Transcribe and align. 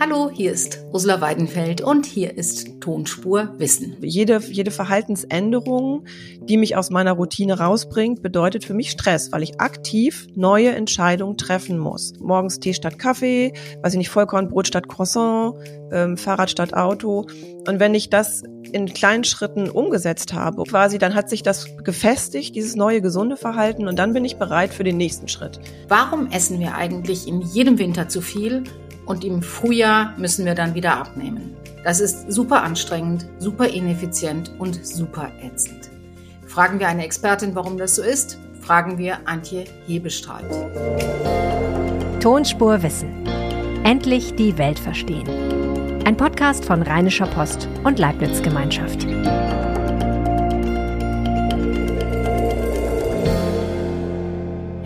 Hallo, 0.00 0.28
hier 0.28 0.50
ist 0.50 0.84
Ursula 0.92 1.20
Weidenfeld 1.20 1.80
und 1.80 2.04
hier 2.04 2.36
ist 2.36 2.80
Tonspur 2.80 3.54
Wissen. 3.58 3.96
Jede, 4.00 4.40
jede 4.50 4.72
Verhaltensänderung, 4.72 6.04
die 6.40 6.56
mich 6.56 6.76
aus 6.76 6.90
meiner 6.90 7.12
Routine 7.12 7.60
rausbringt, 7.60 8.20
bedeutet 8.20 8.64
für 8.64 8.74
mich 8.74 8.90
Stress, 8.90 9.30
weil 9.30 9.44
ich 9.44 9.60
aktiv 9.60 10.26
neue 10.34 10.70
Entscheidungen 10.70 11.36
treffen 11.36 11.78
muss. 11.78 12.12
Morgens 12.18 12.58
Tee 12.58 12.74
statt 12.74 12.98
Kaffee, 12.98 13.52
weiß 13.82 13.92
ich 13.92 13.98
nicht, 13.98 14.10
Vollkornbrot 14.10 14.66
statt 14.66 14.88
Croissant, 14.88 15.54
ähm, 15.92 16.16
Fahrrad 16.16 16.50
statt 16.50 16.74
Auto. 16.74 17.26
Und 17.68 17.78
wenn 17.78 17.94
ich 17.94 18.10
das 18.10 18.42
in 18.72 18.92
kleinen 18.92 19.22
Schritten 19.22 19.70
umgesetzt 19.70 20.32
habe, 20.34 20.64
quasi, 20.64 20.98
dann 20.98 21.14
hat 21.14 21.30
sich 21.30 21.44
das 21.44 21.68
gefestigt, 21.84 22.56
dieses 22.56 22.74
neue 22.74 23.00
gesunde 23.00 23.36
Verhalten, 23.36 23.86
und 23.86 23.96
dann 24.00 24.12
bin 24.12 24.24
ich 24.24 24.36
bereit 24.36 24.74
für 24.74 24.82
den 24.82 24.96
nächsten 24.96 25.28
Schritt. 25.28 25.60
Warum 25.86 26.26
essen 26.32 26.58
wir 26.58 26.74
eigentlich 26.74 27.28
in 27.28 27.40
jedem 27.40 27.78
Winter 27.78 28.08
zu 28.08 28.20
viel 28.20 28.64
und 29.06 29.24
im 29.24 29.42
Frühjahr 29.42 30.14
müssen 30.16 30.44
wir 30.44 30.54
dann 30.54 30.74
wieder 30.74 30.96
abnehmen. 30.96 31.56
Das 31.84 32.00
ist 32.00 32.32
super 32.32 32.62
anstrengend, 32.62 33.26
super 33.38 33.68
ineffizient 33.68 34.52
und 34.58 34.84
super 34.86 35.30
ätzend. 35.42 35.90
Fragen 36.46 36.78
wir 36.78 36.88
eine 36.88 37.04
Expertin, 37.04 37.54
warum 37.54 37.76
das 37.76 37.96
so 37.96 38.02
ist? 38.02 38.38
Fragen 38.60 38.96
wir 38.96 39.18
Antje 39.26 39.64
Hebestreit. 39.86 40.50
Tonspur 42.20 42.82
Wissen. 42.82 43.26
Endlich 43.84 44.34
die 44.36 44.56
Welt 44.56 44.78
verstehen. 44.78 45.28
Ein 46.06 46.16
Podcast 46.16 46.64
von 46.64 46.80
Rheinischer 46.80 47.26
Post 47.26 47.68
und 47.82 47.98
Leibniz 47.98 48.40
Gemeinschaft. 48.40 49.06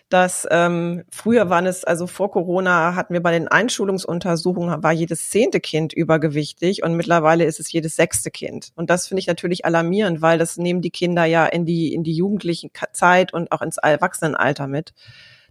dass 0.08 0.46
ähm, 0.50 1.04
früher 1.10 1.50
waren 1.50 1.66
es, 1.66 1.84
also 1.84 2.06
vor 2.06 2.30
Corona 2.30 2.94
hatten 2.94 3.12
wir 3.12 3.22
bei 3.22 3.32
den 3.32 3.48
Einschulungsuntersuchungen, 3.48 4.82
war 4.82 4.92
jedes 4.92 5.28
zehnte 5.28 5.60
Kind 5.60 5.92
übergewichtig 5.92 6.82
und 6.82 6.94
mittlerweile 6.94 7.44
ist 7.44 7.60
es 7.60 7.70
jedes 7.70 7.96
sechste 7.96 8.30
Kind. 8.30 8.70
Und 8.74 8.90
das 8.90 9.06
finde 9.06 9.20
ich 9.20 9.26
natürlich 9.26 9.64
alarmierend, 9.64 10.22
weil 10.22 10.38
das 10.38 10.56
nehmen 10.56 10.80
die 10.80 10.90
Kinder 10.90 11.24
ja 11.24 11.46
in 11.46 11.66
die, 11.66 11.92
in 11.92 12.04
die 12.04 12.14
jugendlichen 12.14 12.70
Zeit 12.92 13.32
und 13.32 13.52
auch 13.52 13.60
ins 13.60 13.76
Erwachsenenalter 13.76 14.66
mit. 14.66 14.94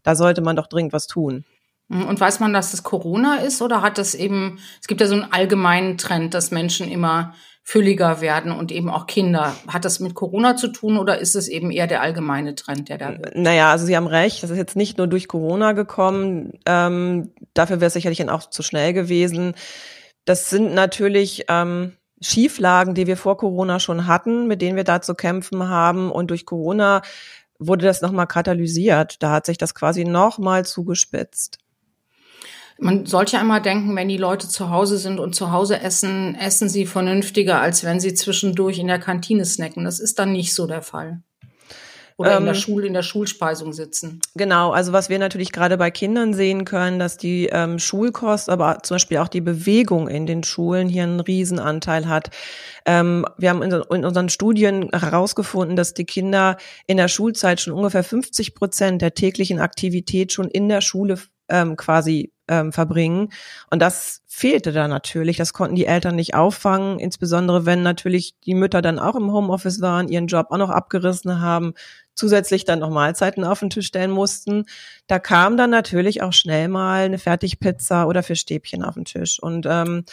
Da 0.03 0.15
sollte 0.15 0.41
man 0.41 0.55
doch 0.55 0.67
dringend 0.67 0.93
was 0.93 1.07
tun. 1.07 1.45
Und 1.89 2.19
weiß 2.19 2.41
man, 2.41 2.51
dass 2.51 2.71
das 2.71 2.83
Corona 2.83 3.37
ist 3.37 3.61
oder 3.61 3.81
hat 3.81 3.97
das 3.97 4.13
eben, 4.13 4.59
es 4.81 4.87
gibt 4.87 4.99
ja 4.99 5.07
so 5.07 5.13
einen 5.13 5.31
allgemeinen 5.31 5.97
Trend, 5.97 6.33
dass 6.33 6.51
Menschen 6.51 6.89
immer 6.89 7.33
fülliger 7.67 8.21
werden 8.21 8.53
und 8.53 8.71
eben 8.71 8.89
auch 8.89 9.07
Kinder. 9.07 9.53
Hat 9.67 9.83
das 9.83 9.99
mit 9.99 10.13
Corona 10.13 10.55
zu 10.55 10.69
tun 10.69 10.97
oder 10.97 11.19
ist 11.19 11.35
es 11.35 11.49
eben 11.49 11.69
eher 11.69 11.85
der 11.85 12.01
allgemeine 12.01 12.55
Trend, 12.55 12.87
der 12.87 12.97
da 12.97 13.09
wird? 13.09 13.35
Naja, 13.35 13.71
also 13.71 13.85
Sie 13.85 13.97
haben 13.97 14.07
recht, 14.07 14.41
das 14.41 14.51
ist 14.51 14.57
jetzt 14.57 14.77
nicht 14.77 14.97
nur 14.97 15.07
durch 15.07 15.27
Corona 15.27 15.73
gekommen. 15.73 16.53
Ähm, 16.65 17.33
dafür 17.53 17.81
wäre 17.81 17.87
es 17.87 17.93
sicherlich 17.93 18.29
auch 18.29 18.49
zu 18.49 18.63
schnell 18.63 18.93
gewesen. 18.93 19.53
Das 20.23 20.49
sind 20.49 20.75
natürlich 20.75 21.43
ähm, 21.49 21.91
Schieflagen, 22.21 22.95
die 22.95 23.05
wir 23.05 23.17
vor 23.17 23.35
Corona 23.35 23.81
schon 23.81 24.07
hatten, 24.07 24.47
mit 24.47 24.61
denen 24.61 24.77
wir 24.77 24.85
da 24.85 25.01
zu 25.01 25.13
kämpfen 25.13 25.67
haben. 25.67 26.09
Und 26.09 26.29
durch 26.31 26.45
Corona 26.45 27.01
wurde 27.59 27.85
das 27.85 28.01
nochmal 28.01 28.27
katalysiert. 28.27 29.21
Da 29.21 29.31
hat 29.31 29.45
sich 29.45 29.57
das 29.57 29.75
quasi 29.75 30.05
nochmal 30.05 30.63
zugespitzt. 30.63 31.59
Man 32.79 33.05
sollte 33.05 33.33
ja 33.33 33.39
einmal 33.39 33.61
denken, 33.61 33.95
wenn 33.95 34.07
die 34.07 34.17
Leute 34.17 34.47
zu 34.47 34.69
Hause 34.69 34.97
sind 34.97 35.19
und 35.19 35.33
zu 35.33 35.51
Hause 35.51 35.79
essen, 35.81 36.35
essen 36.35 36.69
sie 36.69 36.85
vernünftiger, 36.85 37.59
als 37.59 37.83
wenn 37.83 37.99
sie 37.99 38.13
zwischendurch 38.13 38.77
in 38.79 38.87
der 38.87 38.99
Kantine 38.99 39.45
snacken. 39.45 39.83
Das 39.83 39.99
ist 39.99 40.19
dann 40.19 40.31
nicht 40.31 40.53
so 40.53 40.67
der 40.67 40.81
Fall. 40.81 41.21
Oder 42.17 42.31
ähm, 42.31 42.37
in 42.39 42.45
der 42.45 42.55
ähm, 42.55 42.59
Schule, 42.59 42.87
in 42.87 42.93
der 42.93 43.03
Schulspeisung 43.03 43.73
sitzen. 43.73 44.19
Genau, 44.35 44.71
also 44.71 44.91
was 44.91 45.09
wir 45.09 45.19
natürlich 45.19 45.51
gerade 45.51 45.77
bei 45.77 45.91
Kindern 45.91 46.33
sehen 46.33 46.65
können, 46.65 46.97
dass 46.97 47.17
die 47.17 47.47
ähm, 47.51 47.77
Schulkost, 47.77 48.49
aber 48.49 48.79
zum 48.81 48.95
Beispiel 48.95 49.17
auch 49.17 49.27
die 49.27 49.41
Bewegung 49.41 50.07
in 50.07 50.25
den 50.25 50.43
Schulen 50.43 50.89
hier 50.89 51.03
einen 51.03 51.19
Riesenanteil 51.19 52.07
hat. 52.07 52.31
Ähm, 52.85 53.25
wir 53.37 53.51
haben 53.51 53.61
in, 53.61 53.71
in 53.71 54.05
unseren 54.05 54.29
Studien 54.29 54.89
herausgefunden, 54.91 55.75
dass 55.75 55.93
die 55.93 56.05
Kinder 56.05 56.57
in 56.87 56.97
der 56.97 57.07
Schulzeit 57.07 57.61
schon 57.61 57.73
ungefähr 57.73 58.03
50 58.03 58.55
Prozent 58.55 59.01
der 59.03 59.13
täglichen 59.13 59.59
Aktivität 59.59 60.33
schon 60.33 60.47
in 60.47 60.69
der 60.69 60.81
Schule 60.81 61.17
ähm, 61.49 61.75
quasi 61.75 62.31
ähm, 62.47 62.71
verbringen. 62.71 63.29
Und 63.69 63.81
das 63.81 64.21
fehlte 64.27 64.71
da 64.71 64.87
natürlich. 64.87 65.37
Das 65.37 65.53
konnten 65.53 65.75
die 65.75 65.85
Eltern 65.85 66.15
nicht 66.15 66.35
auffangen, 66.35 66.99
insbesondere 66.99 67.65
wenn 67.65 67.83
natürlich 67.83 68.35
die 68.45 68.53
Mütter 68.53 68.81
dann 68.81 68.99
auch 68.99 69.15
im 69.15 69.31
Homeoffice 69.31 69.81
waren, 69.81 70.07
ihren 70.07 70.27
Job 70.27 70.47
auch 70.49 70.57
noch 70.57 70.69
abgerissen 70.69 71.41
haben, 71.41 71.73
zusätzlich 72.15 72.65
dann 72.65 72.79
noch 72.79 72.89
Mahlzeiten 72.89 73.43
auf 73.43 73.59
den 73.59 73.69
Tisch 73.69 73.87
stellen 73.87 74.11
mussten. 74.11 74.65
Da 75.07 75.19
kam 75.19 75.57
dann 75.57 75.69
natürlich 75.69 76.21
auch 76.21 76.33
schnell 76.33 76.67
mal 76.67 77.05
eine 77.05 77.19
Fertigpizza 77.19 78.05
oder 78.05 78.23
Fischstäbchen 78.23 78.83
auf 78.83 78.95
den 78.95 79.05
Tisch. 79.05 79.41
Und 79.41 79.65
ähm, 79.69 80.05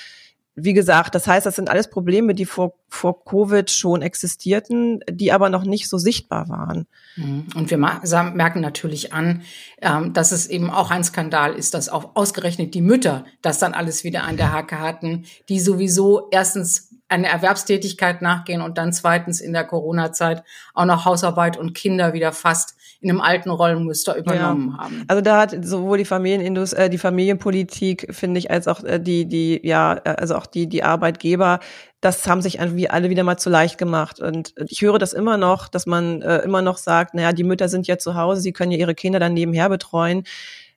wie 0.57 0.73
gesagt, 0.73 1.15
das 1.15 1.27
heißt, 1.27 1.47
das 1.47 1.57
sind 1.57 1.69
alles 1.69 1.91
Probleme, 1.91 2.35
die 2.35 2.45
vor, 2.45 2.75
vor 2.89 3.25
Covid 3.25 3.69
schon 3.71 4.03
existierten, 4.03 5.01
die 5.11 5.33
aber 5.33 5.49
noch 5.49 5.65
nicht 5.65 5.89
so 5.89 5.99
sichtbar 5.99 6.49
waren. 6.49 6.87
Mhm. 7.17 7.47
Und 7.57 7.71
wir 7.71 7.79
merken 7.79 8.61
natürlich 8.61 9.13
an, 9.13 9.43
ähm, 9.83 10.13
dass 10.13 10.31
es 10.31 10.47
eben 10.47 10.71
auch 10.71 10.91
ein 10.91 11.03
Skandal 11.03 11.55
ist, 11.55 11.75
dass 11.75 11.89
auch 11.89 12.15
ausgerechnet 12.15 12.75
die 12.75 12.83
Mütter 12.83 13.25
das 13.43 13.59
dann 13.59 13.75
alles 13.75 14.05
wieder 14.05 14.23
an 14.23 14.37
der 14.37 14.53
Hacke 14.53 14.79
hatten, 14.79 15.25
die 15.49 15.59
sowieso 15.59 16.29
erstens 16.31 16.91
eine 17.09 17.29
Erwerbstätigkeit 17.29 18.23
nachgehen 18.23 18.63
und 18.63 18.79
dann 18.79 18.93
zweitens 18.93 19.41
in 19.41 19.53
der 19.53 19.65
Corona-Zeit 19.65 20.43
auch 20.73 20.85
noch 20.85 21.05
Hausarbeit 21.05 21.57
und 21.57 21.75
Kinder 21.75 22.13
wieder 22.13 22.33
fast 22.33 22.77
in 23.05 23.11
einem 23.11 23.21
alten 23.21 23.51
Rollenmuster 23.51 24.17
übernommen 24.17 24.73
ja. 24.73 24.85
haben. 24.85 25.05
Also 25.09 25.21
da 25.21 25.43
hat 25.43 25.55
sowohl 25.63 25.99
die 25.99 26.07
Familienindus 26.07 26.73
äh, 26.73 26.89
die 26.89 26.97
Familienpolitik, 26.97 28.09
finde 28.15 28.39
ich, 28.39 28.51
als 28.51 28.67
auch 28.67 28.83
äh, 28.83 28.99
die, 28.99 29.27
die, 29.27 29.61
ja, 29.63 30.01
äh, 30.05 30.15
also 30.17 30.37
auch 30.37 30.47
die, 30.47 30.67
die 30.67 30.83
Arbeitgeber, 30.83 31.61
das 32.01 32.27
haben 32.27 32.41
sich 32.41 32.59
irgendwie 32.59 32.89
alle 32.89 33.11
wieder 33.11 33.23
mal 33.23 33.37
zu 33.37 33.51
leicht 33.51 33.77
gemacht. 33.77 34.21
Und 34.21 34.55
ich 34.69 34.81
höre 34.81 34.99
das 34.99 35.13
immer 35.13 35.37
noch, 35.37 35.69
dass 35.69 35.85
man 35.85 36.23
äh, 36.23 36.39
immer 36.39 36.63
noch 36.63 36.79
sagt, 36.79 37.13
naja, 37.13 37.33
die 37.33 37.45
Mütter 37.45 37.69
sind 37.69 37.87
ja 37.87 37.99
zu 37.99 38.15
Hause, 38.15 38.41
sie 38.41 38.53
können 38.55 38.73
ja 38.73 38.79
ihre 38.79 38.95
Kinder 38.95 39.19
dann 39.19 39.35
nebenher 39.35 39.69
betreuen. 39.69 40.25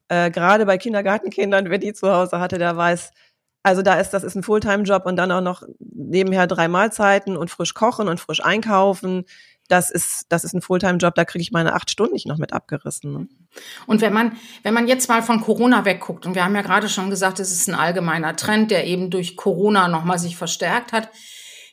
Äh, 0.09 0.29
gerade 0.29 0.65
bei 0.65 0.77
Kindergartenkindern, 0.77 1.69
wer 1.69 1.77
die 1.77 1.94
zu 1.94 2.12
Hause 2.12 2.41
hatte, 2.41 2.57
der 2.57 2.75
weiß, 2.75 3.12
Also 3.63 3.81
da 3.83 3.95
ist, 3.95 4.12
das 4.12 4.25
ist 4.25 4.35
ein 4.35 4.44
Fulltime-Job 4.44 5.06
und 5.06 5.15
dann 5.15 5.31
auch 5.31 5.41
noch 5.41 5.63
nebenher 5.79 6.45
drei 6.47 6.68
Mahlzeiten 6.68 7.38
und 7.38 7.50
frisch 7.51 7.74
kochen 7.74 8.09
und 8.09 8.19
frisch 8.19 8.44
einkaufen. 8.44 9.24
Das 9.68 9.90
ist, 9.90 10.25
das 10.30 10.44
ist 10.44 10.54
ein 10.54 10.62
Fulltime-Job, 10.62 11.16
da 11.16 11.25
kriege 11.25 11.42
ich 11.42 11.52
meine 11.52 11.74
acht 11.74 11.90
Stunden 11.90 12.14
nicht 12.14 12.28
noch 12.28 12.38
mit 12.38 12.54
abgerissen. 12.54 13.12
Ne? 13.12 13.28
Und 13.86 14.02
wenn 14.02 14.14
man, 14.14 14.38
wenn 14.64 14.74
man 14.74 14.88
jetzt 14.88 15.10
mal 15.10 15.22
von 15.22 15.42
Corona 15.42 15.84
wegguckt, 15.84 16.25
und 16.25 16.36
wir 16.36 16.46
haben 16.46 16.56
ja 16.56 16.62
gerade 16.62 16.88
schon 16.88 17.10
gesagt, 17.10 17.40
es 17.40 17.52
ist 17.52 17.68
ein 17.68 17.75
allgemeiner 17.75 18.36
Trend, 18.36 18.72
der 18.72 18.86
eben 18.86 19.10
durch 19.10 19.36
Corona 19.36 19.88
nochmal 19.88 20.19
sich 20.19 20.38
verstärkt 20.38 20.94
hat. 20.94 21.10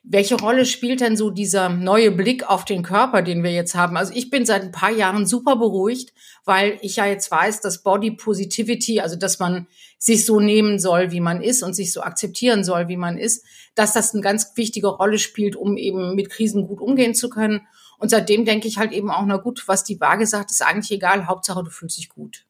Welche 0.06 0.34
Rolle 0.34 0.66
spielt 0.66 1.00
denn 1.00 1.16
so 1.16 1.30
dieser 1.30 1.70
neue 1.70 2.10
Blick 2.10 2.46
auf 2.46 2.66
den 2.66 2.82
Körper, 2.82 3.22
den 3.22 3.42
wir 3.42 3.52
jetzt 3.52 3.74
haben? 3.74 3.96
Also 3.96 4.12
ich 4.14 4.28
bin 4.28 4.44
seit 4.44 4.62
ein 4.62 4.72
paar 4.72 4.90
Jahren 4.90 5.24
super 5.24 5.56
beruhigt, 5.56 6.12
weil 6.44 6.78
ich 6.82 6.96
ja 6.96 7.06
jetzt 7.06 7.30
weiß, 7.30 7.62
dass 7.62 7.82
Body 7.82 8.10
Positivity, 8.10 9.00
also 9.00 9.16
dass 9.16 9.38
man 9.38 9.66
sich 9.98 10.26
so 10.26 10.40
nehmen 10.40 10.78
soll, 10.78 11.10
wie 11.12 11.20
man 11.20 11.40
ist 11.40 11.62
und 11.62 11.72
sich 11.72 11.90
so 11.90 12.02
akzeptieren 12.02 12.64
soll, 12.64 12.88
wie 12.88 12.98
man 12.98 13.16
ist, 13.16 13.46
dass 13.74 13.94
das 13.94 14.12
eine 14.12 14.22
ganz 14.22 14.52
wichtige 14.56 14.88
Rolle 14.88 15.18
spielt, 15.18 15.56
um 15.56 15.78
eben 15.78 16.14
mit 16.14 16.28
Krisen 16.28 16.66
gut 16.66 16.82
umgehen 16.82 17.14
zu 17.14 17.30
können. 17.30 17.66
Und 17.98 18.10
seitdem 18.10 18.44
denke 18.44 18.68
ich 18.68 18.78
halt 18.78 18.92
eben 18.92 19.10
auch, 19.10 19.24
na 19.24 19.36
gut, 19.36 19.66
was 19.66 19.84
die 19.84 20.00
Waage 20.00 20.26
sagt, 20.26 20.50
ist 20.50 20.62
eigentlich 20.62 20.90
egal, 20.90 21.26
Hauptsache 21.26 21.62
du 21.62 21.70
fühlst 21.70 21.98
dich 21.98 22.08
gut. 22.08 22.44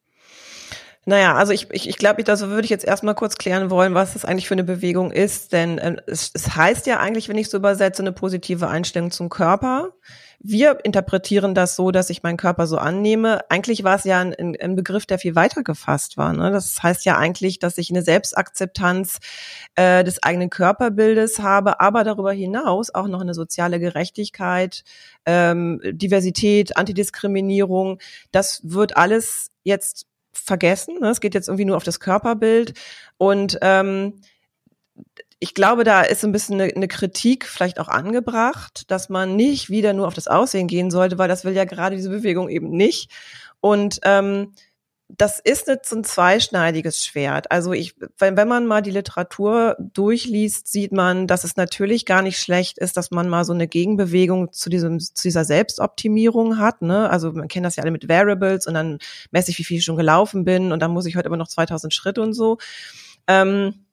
Naja, 1.07 1.35
also 1.35 1.53
ich, 1.53 1.67
ich, 1.69 1.87
ich 1.87 1.97
glaube, 1.97 2.23
das 2.23 2.41
würde 2.41 2.63
ich 2.63 2.71
jetzt 2.71 2.83
erstmal 2.83 3.13
kurz 3.13 3.37
klären 3.37 3.69
wollen, 3.69 3.93
was 3.93 4.13
das 4.13 4.25
eigentlich 4.25 4.47
für 4.47 4.55
eine 4.55 4.63
Bewegung 4.63 5.11
ist. 5.11 5.53
Denn 5.53 5.77
äh, 5.77 5.97
es, 6.07 6.31
es 6.33 6.55
heißt 6.55 6.87
ja 6.87 6.99
eigentlich, 6.99 7.29
wenn 7.29 7.37
ich 7.37 7.49
so 7.49 7.57
übersetze, 7.57 8.01
eine 8.01 8.11
positive 8.11 8.67
Einstellung 8.67 9.11
zum 9.11 9.29
Körper. 9.29 9.93
Wir 10.39 10.83
interpretieren 10.83 11.53
das 11.53 11.75
so, 11.75 11.91
dass 11.91 12.09
ich 12.09 12.23
meinen 12.23 12.37
Körper 12.37 12.65
so 12.65 12.77
annehme. 12.77 13.39
Eigentlich 13.49 13.83
war 13.83 13.97
es 13.97 14.03
ja 14.03 14.19
ein, 14.19 14.57
ein 14.59 14.75
Begriff, 14.75 15.05
der 15.05 15.19
viel 15.19 15.35
weiter 15.35 15.63
gefasst 15.63 16.17
war. 16.17 16.33
Ne? 16.33 16.49
Das 16.49 16.81
heißt 16.81 17.05
ja 17.05 17.17
eigentlich, 17.17 17.59
dass 17.59 17.77
ich 17.77 17.91
eine 17.91 18.01
Selbstakzeptanz 18.01 19.19
äh, 19.75 20.03
des 20.03 20.23
eigenen 20.23 20.49
Körperbildes 20.49 21.37
habe, 21.37 21.81
aber 21.81 22.03
darüber 22.03 22.31
hinaus 22.31 22.93
auch 22.93 23.07
noch 23.07 23.21
eine 23.21 23.35
soziale 23.35 23.79
Gerechtigkeit, 23.79 24.83
ähm, 25.27 25.79
Diversität, 25.83 26.77
Antidiskriminierung. 26.77 27.99
Das 28.31 28.61
wird 28.63 28.97
alles 28.97 29.51
jetzt 29.63 30.07
vergessen. 30.37 30.99
Ne? 30.99 31.09
Es 31.09 31.21
geht 31.21 31.33
jetzt 31.33 31.47
irgendwie 31.47 31.65
nur 31.65 31.77
auf 31.77 31.83
das 31.83 31.99
Körperbild. 31.99 32.73
Und 33.17 33.57
ähm, 33.61 34.21
ich 35.39 35.53
glaube, 35.53 35.83
da 35.83 36.01
ist 36.01 36.23
ein 36.23 36.31
bisschen 36.31 36.59
eine, 36.61 36.73
eine 36.73 36.87
Kritik 36.87 37.45
vielleicht 37.45 37.79
auch 37.79 37.87
angebracht, 37.87 38.89
dass 38.89 39.09
man 39.09 39.35
nicht 39.35 39.69
wieder 39.69 39.93
nur 39.93 40.07
auf 40.07 40.13
das 40.13 40.27
Aussehen 40.27 40.67
gehen 40.67 40.91
sollte, 40.91 41.17
weil 41.17 41.27
das 41.27 41.45
will 41.45 41.53
ja 41.53 41.65
gerade 41.65 41.95
diese 41.95 42.09
Bewegung 42.09 42.49
eben 42.49 42.69
nicht. 42.69 43.11
Und 43.59 43.99
ähm, 44.03 44.53
das 45.07 45.39
ist 45.39 45.67
jetzt 45.67 45.89
so 45.89 45.97
ein 45.97 46.03
zweischneidiges 46.03 47.05
Schwert. 47.05 47.51
Also 47.51 47.73
ich, 47.73 47.95
wenn, 48.17 48.37
wenn 48.37 48.47
man 48.47 48.65
mal 48.65 48.81
die 48.81 48.91
Literatur 48.91 49.77
durchliest, 49.79 50.67
sieht 50.67 50.91
man, 50.91 51.27
dass 51.27 51.43
es 51.43 51.55
natürlich 51.55 52.05
gar 52.05 52.23
nicht 52.23 52.39
schlecht 52.39 52.79
ist, 52.79 52.97
dass 52.97 53.11
man 53.11 53.29
mal 53.29 53.45
so 53.45 53.53
eine 53.53 53.67
Gegenbewegung 53.67 54.51
zu 54.51 54.69
diesem, 54.69 54.99
zu 54.99 55.21
dieser 55.21 55.45
Selbstoptimierung 55.45 56.57
hat. 56.57 56.81
Ne? 56.81 57.09
Also 57.09 57.31
man 57.31 57.47
kennt 57.47 57.65
das 57.65 57.75
ja 57.75 57.83
alle 57.83 57.91
mit 57.91 58.09
Variables 58.09 58.65
und 58.65 58.73
dann 58.73 58.97
messe 59.29 59.51
ich, 59.51 59.59
wie 59.59 59.63
viel 59.63 59.77
ich 59.77 59.85
schon 59.85 59.97
gelaufen 59.97 60.43
bin 60.43 60.71
und 60.71 60.79
dann 60.79 60.91
muss 60.91 61.05
ich 61.05 61.15
heute 61.15 61.27
immer 61.27 61.37
noch 61.37 61.49
2000 61.49 61.93
Schritte 61.93 62.21
und 62.21 62.33
so. 62.33 62.57
Ähm, 63.27 63.85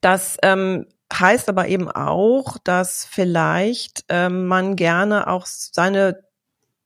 das 0.00 0.38
ähm, 0.42 0.86
heißt 1.12 1.50
aber 1.50 1.68
eben 1.68 1.90
auch, 1.90 2.56
dass 2.64 3.04
vielleicht 3.04 4.06
ähm, 4.08 4.46
man 4.46 4.76
gerne 4.76 5.26
auch 5.26 5.44
seine 5.44 6.24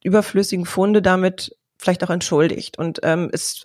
überflüssigen 0.02 0.66
Funde 0.66 1.00
damit 1.00 1.56
vielleicht 1.86 2.04
auch 2.04 2.10
entschuldigt. 2.10 2.78
Und 2.78 3.00
ähm, 3.04 3.30
es 3.32 3.64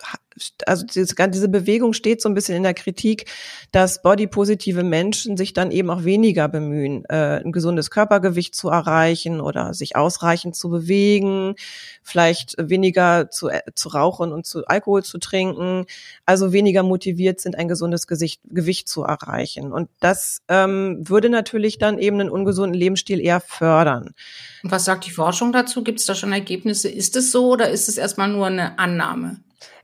also 0.66 0.86
diese, 0.86 1.48
Bewegung 1.48 1.92
steht 1.92 2.22
so 2.22 2.28
ein 2.28 2.34
bisschen 2.34 2.56
in 2.56 2.62
der 2.62 2.74
Kritik, 2.74 3.30
dass 3.70 4.02
bodypositive 4.02 4.82
Menschen 4.82 5.36
sich 5.36 5.52
dann 5.52 5.70
eben 5.70 5.90
auch 5.90 6.04
weniger 6.04 6.48
bemühen, 6.48 7.04
äh, 7.08 7.42
ein 7.44 7.52
gesundes 7.52 7.90
Körpergewicht 7.90 8.54
zu 8.54 8.68
erreichen 8.68 9.40
oder 9.40 9.74
sich 9.74 9.96
ausreichend 9.96 10.56
zu 10.56 10.70
bewegen, 10.70 11.54
vielleicht 12.02 12.54
weniger 12.58 13.30
zu, 13.30 13.48
äh, 13.48 13.60
zu 13.74 13.90
rauchen 13.90 14.32
und 14.32 14.46
zu 14.46 14.64
Alkohol 14.66 15.02
zu 15.02 15.18
trinken, 15.18 15.86
also 16.26 16.52
weniger 16.52 16.82
motiviert 16.82 17.40
sind, 17.40 17.56
ein 17.56 17.68
gesundes 17.68 18.06
Gesicht, 18.06 18.40
Gewicht 18.48 18.88
zu 18.88 19.02
erreichen. 19.02 19.72
Und 19.72 19.88
das 20.00 20.42
ähm, 20.48 20.98
würde 21.08 21.28
natürlich 21.28 21.78
dann 21.78 21.98
eben 21.98 22.20
einen 22.20 22.30
ungesunden 22.30 22.78
Lebensstil 22.78 23.20
eher 23.20 23.40
fördern. 23.40 24.14
Und 24.62 24.70
was 24.70 24.84
sagt 24.84 25.06
die 25.06 25.10
Forschung 25.10 25.52
dazu? 25.52 25.84
Gibt 25.84 26.00
es 26.00 26.06
da 26.06 26.14
schon 26.14 26.32
Ergebnisse? 26.32 26.88
Ist 26.88 27.16
es 27.16 27.32
so 27.32 27.50
oder 27.50 27.70
ist 27.70 27.88
es 27.88 27.98
erstmal 27.98 28.28
nur 28.28 28.46
eine 28.46 28.78
Annahme? 28.78 29.38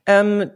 Ähm, 0.08 0.50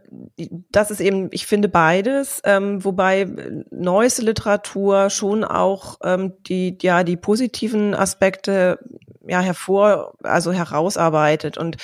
das 0.71 0.89
ist 0.89 0.99
eben, 0.99 1.29
ich 1.31 1.45
finde 1.45 1.69
beides, 1.69 2.41
ähm, 2.43 2.83
wobei 2.83 3.27
neueste 3.69 4.23
Literatur 4.23 5.11
schon 5.11 5.43
auch 5.43 5.99
ähm, 6.03 6.33
die, 6.47 6.75
ja, 6.81 7.03
die 7.03 7.17
positiven 7.17 7.93
Aspekte 7.93 8.79
ja 9.27 9.39
hervor, 9.41 10.13
also 10.23 10.51
herausarbeitet 10.51 11.57
und 11.57 11.77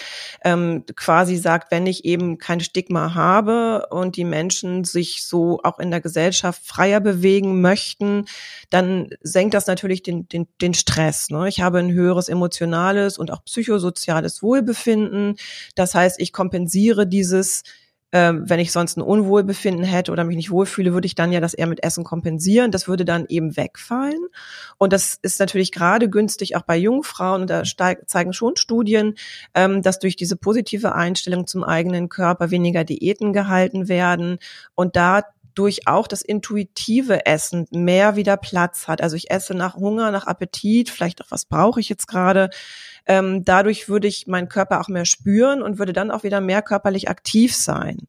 ähm, 0.44 0.84
quasi 0.96 1.38
sagt, 1.38 1.72
wenn 1.72 1.88
ich 1.88 2.06
eben 2.06 2.38
kein 2.38 2.60
Stigma 2.60 3.14
habe 3.14 3.88
und 3.90 4.18
die 4.18 4.26
Menschen 4.26 4.84
sich 4.84 5.26
so 5.26 5.60
auch 5.64 5.80
in 5.80 5.92
der 5.92 6.02
Gesellschaft 6.02 6.62
freier 6.66 7.00
bewegen 7.00 7.62
möchten, 7.62 8.26
dann 8.70 9.10
senkt 9.22 9.54
das 9.54 9.68
natürlich 9.68 10.04
den, 10.04 10.28
den, 10.28 10.48
den 10.62 10.74
Stress. 10.74 11.30
Ne? 11.30 11.48
Ich 11.48 11.62
habe 11.62 11.80
ein 11.80 11.92
höheres 11.92 12.30
emotionales 12.30 13.18
und 13.18 13.32
auch 13.32 13.44
psychosoziales 13.46 14.44
Wohlbefinden. 14.44 15.36
Das 15.76 15.96
heißt, 15.96 16.20
ich 16.20 16.34
kompensiere 16.34 17.08
dieses 17.08 17.64
ähm, 18.12 18.50
wenn 18.50 18.60
ich 18.60 18.72
sonst 18.72 18.98
ein 18.98 19.02
Unwohlbefinden 19.02 19.84
hätte 19.84 20.12
oder 20.12 20.24
mich 20.24 20.36
nicht 20.36 20.52
wohlfühle, 20.52 20.94
würde 20.94 21.06
ich 21.06 21.16
dann 21.16 21.32
ja 21.32 21.40
das 21.40 21.54
eher 21.54 21.68
mit 21.68 21.84
Essen 21.84 22.04
kompensieren. 22.04 22.72
Das 22.72 22.88
würde 22.88 23.06
dann 23.06 23.26
eben 23.30 23.56
wegfallen. 23.56 24.20
Und 24.78 24.94
das 24.94 25.20
ist 25.22 25.40
natürlich 25.40 25.72
gerade 25.72 26.10
günstig 26.10 26.56
auch 26.56 26.64
bei 26.64 26.78
Jungfrauen. 26.78 27.42
Und 27.42 27.50
da 27.50 27.64
zeigen 27.64 28.34
schon 28.34 28.56
Studien, 28.56 29.16
ähm, 29.54 29.82
dass 29.82 30.00
durch 30.00 30.16
diese 30.16 30.36
positive 30.36 30.96
Einstellung 30.96 31.46
zum 31.46 31.64
eigenen 31.64 32.10
Körper 32.10 32.52
weniger 32.52 32.84
Diäten 32.84 33.34
gehalten 33.34 33.88
werden 33.88 34.40
und 34.76 34.96
da 34.96 35.24
durch 35.60 35.88
auch 35.90 36.08
das 36.08 36.22
intuitive 36.22 37.26
Essen 37.26 37.68
mehr 37.70 38.16
wieder 38.16 38.38
Platz 38.38 38.88
hat. 38.88 39.02
Also 39.02 39.18
ich 39.18 39.30
esse 39.30 39.54
nach 39.54 39.76
Hunger, 39.76 40.10
nach 40.10 40.26
Appetit, 40.26 40.90
vielleicht 40.90 41.22
auch 41.22 41.32
was 41.32 41.44
brauche 41.44 41.82
ich 41.82 41.90
jetzt 41.90 42.08
gerade. 42.08 42.50
Ähm, 43.06 43.44
dadurch 43.44 43.90
würde 43.90 44.08
ich 44.08 44.26
meinen 44.26 44.48
Körper 44.48 44.80
auch 44.80 44.88
mehr 44.88 45.04
spüren 45.04 45.62
und 45.62 45.78
würde 45.78 45.92
dann 45.92 46.12
auch 46.12 46.24
wieder 46.24 46.40
mehr 46.40 46.62
körperlich 46.62 47.10
aktiv 47.10 47.54
sein. 47.54 48.08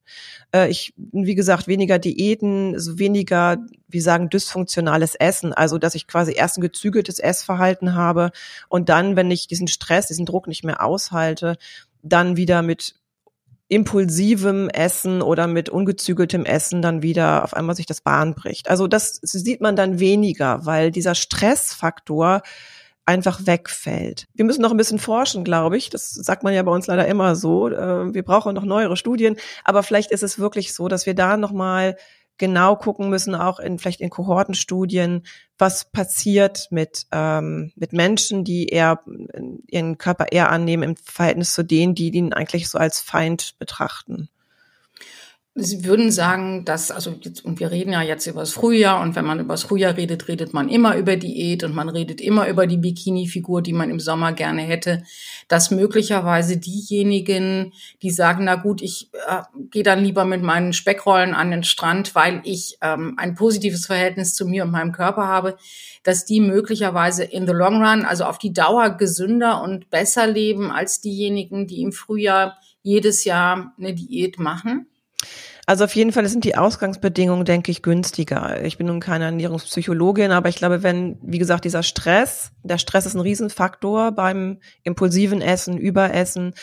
Äh, 0.55 0.71
ich, 0.71 0.95
wie 0.97 1.35
gesagt, 1.35 1.67
weniger 1.67 1.99
Diäten, 1.99 2.75
also 2.75 3.01
weniger, 3.01 3.57
wie 3.89 4.01
sagen, 4.01 4.31
dysfunktionales 4.31 5.17
Essen. 5.17 5.53
Also 5.53 5.79
dass 5.79 5.97
ich 5.97 6.07
quasi 6.07 6.33
erst 6.33 6.59
ein 6.59 6.63
gezügeltes 6.63 7.19
Essverhalten 7.19 7.97
habe 7.97 8.31
und 8.69 8.89
dann, 8.89 9.17
wenn 9.17 9.33
ich 9.33 9.49
diesen 9.49 9.67
Stress, 9.67 10.07
diesen 10.07 10.25
Druck 10.25 10.47
nicht 10.47 10.63
mehr 10.63 10.85
aushalte, 10.85 11.57
dann 12.03 12.37
wieder 12.37 12.63
mit 12.63 12.95
impulsivem 13.71 14.69
Essen 14.69 15.23
oder 15.23 15.47
mit 15.47 15.69
ungezügeltem 15.69 16.45
Essen 16.45 16.83
dann 16.83 17.03
wieder 17.03 17.45
auf 17.45 17.55
einmal 17.55 17.77
sich 17.77 17.87
das 17.87 18.01
Bahn 18.01 18.35
bricht. 18.35 18.69
Also 18.69 18.89
das 18.89 19.21
sieht 19.23 19.61
man 19.61 19.77
dann 19.77 20.01
weniger, 20.01 20.67
weil 20.67 20.91
dieser 20.91 21.15
Stressfaktor 21.15 22.43
einfach 23.07 23.47
wegfällt. 23.47 24.27
Wir 24.35 24.45
müssen 24.45 24.61
noch 24.61 24.73
ein 24.73 24.77
bisschen 24.77 24.99
forschen, 24.99 25.45
glaube 25.45 25.77
ich. 25.77 25.89
Das 25.89 26.11
sagt 26.11 26.43
man 26.43 26.53
ja 26.53 26.65
bei 26.65 26.73
uns 26.73 26.89
leider 26.89 27.07
immer 27.07 27.37
so. 27.37 27.69
Äh, 27.69 28.13
wir 28.13 28.25
brauchen 28.25 28.55
noch 28.55 28.65
neuere 28.65 28.97
Studien, 28.97 29.37
aber 29.65 29.85
vielleicht 29.85 30.11
ist 30.11 30.25
es 30.25 30.41
wirklich 30.41 30.75
so, 30.75 30.89
dass 30.89 31.07
wir 31.07 31.15
da 31.15 31.37
noch 31.37 31.53
mal 31.53 31.97
genau 32.41 32.75
gucken 32.75 33.11
müssen, 33.11 33.37
auch 33.37 33.61
in 33.61 33.79
vielleicht 33.79 34.01
in 34.01 34.11
Kohortenstudien, 34.11 35.23
was 35.59 35.85
passiert 35.85 36.67
mit 36.71 37.07
ähm, 37.13 37.71
mit 37.77 37.93
Menschen, 37.93 38.43
die 38.43 38.67
eher 38.67 39.05
ihren 39.69 39.99
Körper 39.99 40.33
eher 40.33 40.51
annehmen 40.51 40.83
im 40.83 40.97
Verhältnis 40.97 41.53
zu 41.53 41.63
denen, 41.63 41.95
die 41.95 42.11
ihn 42.11 42.33
eigentlich 42.33 42.69
so 42.69 42.79
als 42.79 43.01
Feind 43.01 43.55
betrachten. 43.59 44.31
Sie 45.63 45.85
würden 45.85 46.11
sagen, 46.11 46.65
dass, 46.65 46.91
also 46.91 47.15
jetzt, 47.21 47.45
und 47.45 47.61
wir 47.61 47.71
reden 47.71 47.93
ja 47.93 48.03
jetzt 48.03 48.27
über 48.27 48.41
das 48.41 48.53
Frühjahr 48.53 49.01
und 49.01 49.15
wenn 49.15 49.25
man 49.25 49.41
über 49.41 49.53
das 49.55 49.65
Frühjahr 49.65 49.97
redet, 49.97 50.27
redet 50.29 50.55
man 50.55 50.69
immer 50.69 50.97
über 50.97 51.17
Diät 51.17 51.65
und 51.65 51.75
man 51.75 51.89
redet 51.89 52.21
immer 52.21 52.49
über 52.49 52.67
die 52.67 52.79
Bikini-Figur, 52.79 53.61
die 53.61 53.73
man 53.73 53.91
im 53.91 54.01
Sommer 54.01 54.33
gerne 54.33 54.63
hätte, 54.63 55.03
dass 55.49 55.71
möglicherweise 55.71 56.57
diejenigen, 56.57 57.73
die 58.03 58.11
sagen, 58.11 58.45
na 58.45 58.55
gut, 58.55 58.81
ich 58.81 59.11
äh, 59.29 59.43
gehe 59.71 59.83
dann 59.83 60.03
lieber 60.03 60.25
mit 60.25 60.43
meinen 60.43 60.73
Speckrollen 60.73 61.35
an 61.35 61.51
den 61.51 61.65
Strand, 61.65 62.15
weil 62.15 62.41
ich 62.45 62.79
ähm, 62.81 63.15
ein 63.19 63.35
positives 63.35 63.87
Verhältnis 63.87 64.35
zu 64.35 64.47
mir 64.47 64.65
und 64.65 64.71
meinem 64.71 64.93
Körper 64.93 65.27
habe, 65.27 65.57
dass 66.03 66.25
die 66.25 66.41
möglicherweise 66.41 67.25
in 67.25 67.47
the 67.47 67.53
long 67.53 67.85
run, 67.85 68.05
also 68.05 68.25
auf 68.25 68.39
die 68.39 68.53
Dauer 68.53 68.91
gesünder 68.91 69.63
und 69.63 69.91
besser 69.91 70.27
leben 70.27 70.71
als 70.71 71.01
diejenigen, 71.01 71.67
die 71.67 71.83
im 71.83 71.93
Frühjahr 71.93 72.57
jedes 72.83 73.25
Jahr 73.25 73.75
eine 73.79 73.95
Diät 73.95 74.39
machen? 74.39 74.87
Also 75.71 75.85
auf 75.85 75.95
jeden 75.95 76.11
Fall 76.11 76.27
sind 76.27 76.43
die 76.43 76.57
Ausgangsbedingungen, 76.57 77.45
denke 77.45 77.71
ich, 77.71 77.83
günstiger. 77.83 78.65
Ich 78.65 78.77
bin 78.77 78.89
nun 78.89 78.99
keine 78.99 79.27
Ernährungspsychologin, 79.27 80.33
aber 80.33 80.49
ich 80.49 80.57
glaube, 80.57 80.83
wenn, 80.83 81.17
wie 81.23 81.39
gesagt, 81.39 81.65
dieser 81.65 81.85
Stress, 81.85 82.51
der 82.65 82.79
Stress 82.79 83.07
ist 83.07 83.15
ein 83.15 83.21
Riesenfaktor 83.21 84.11
beim 84.11 84.59
impulsiven 84.83 85.41
Essen, 85.41 85.79
Überessen. 85.79 86.55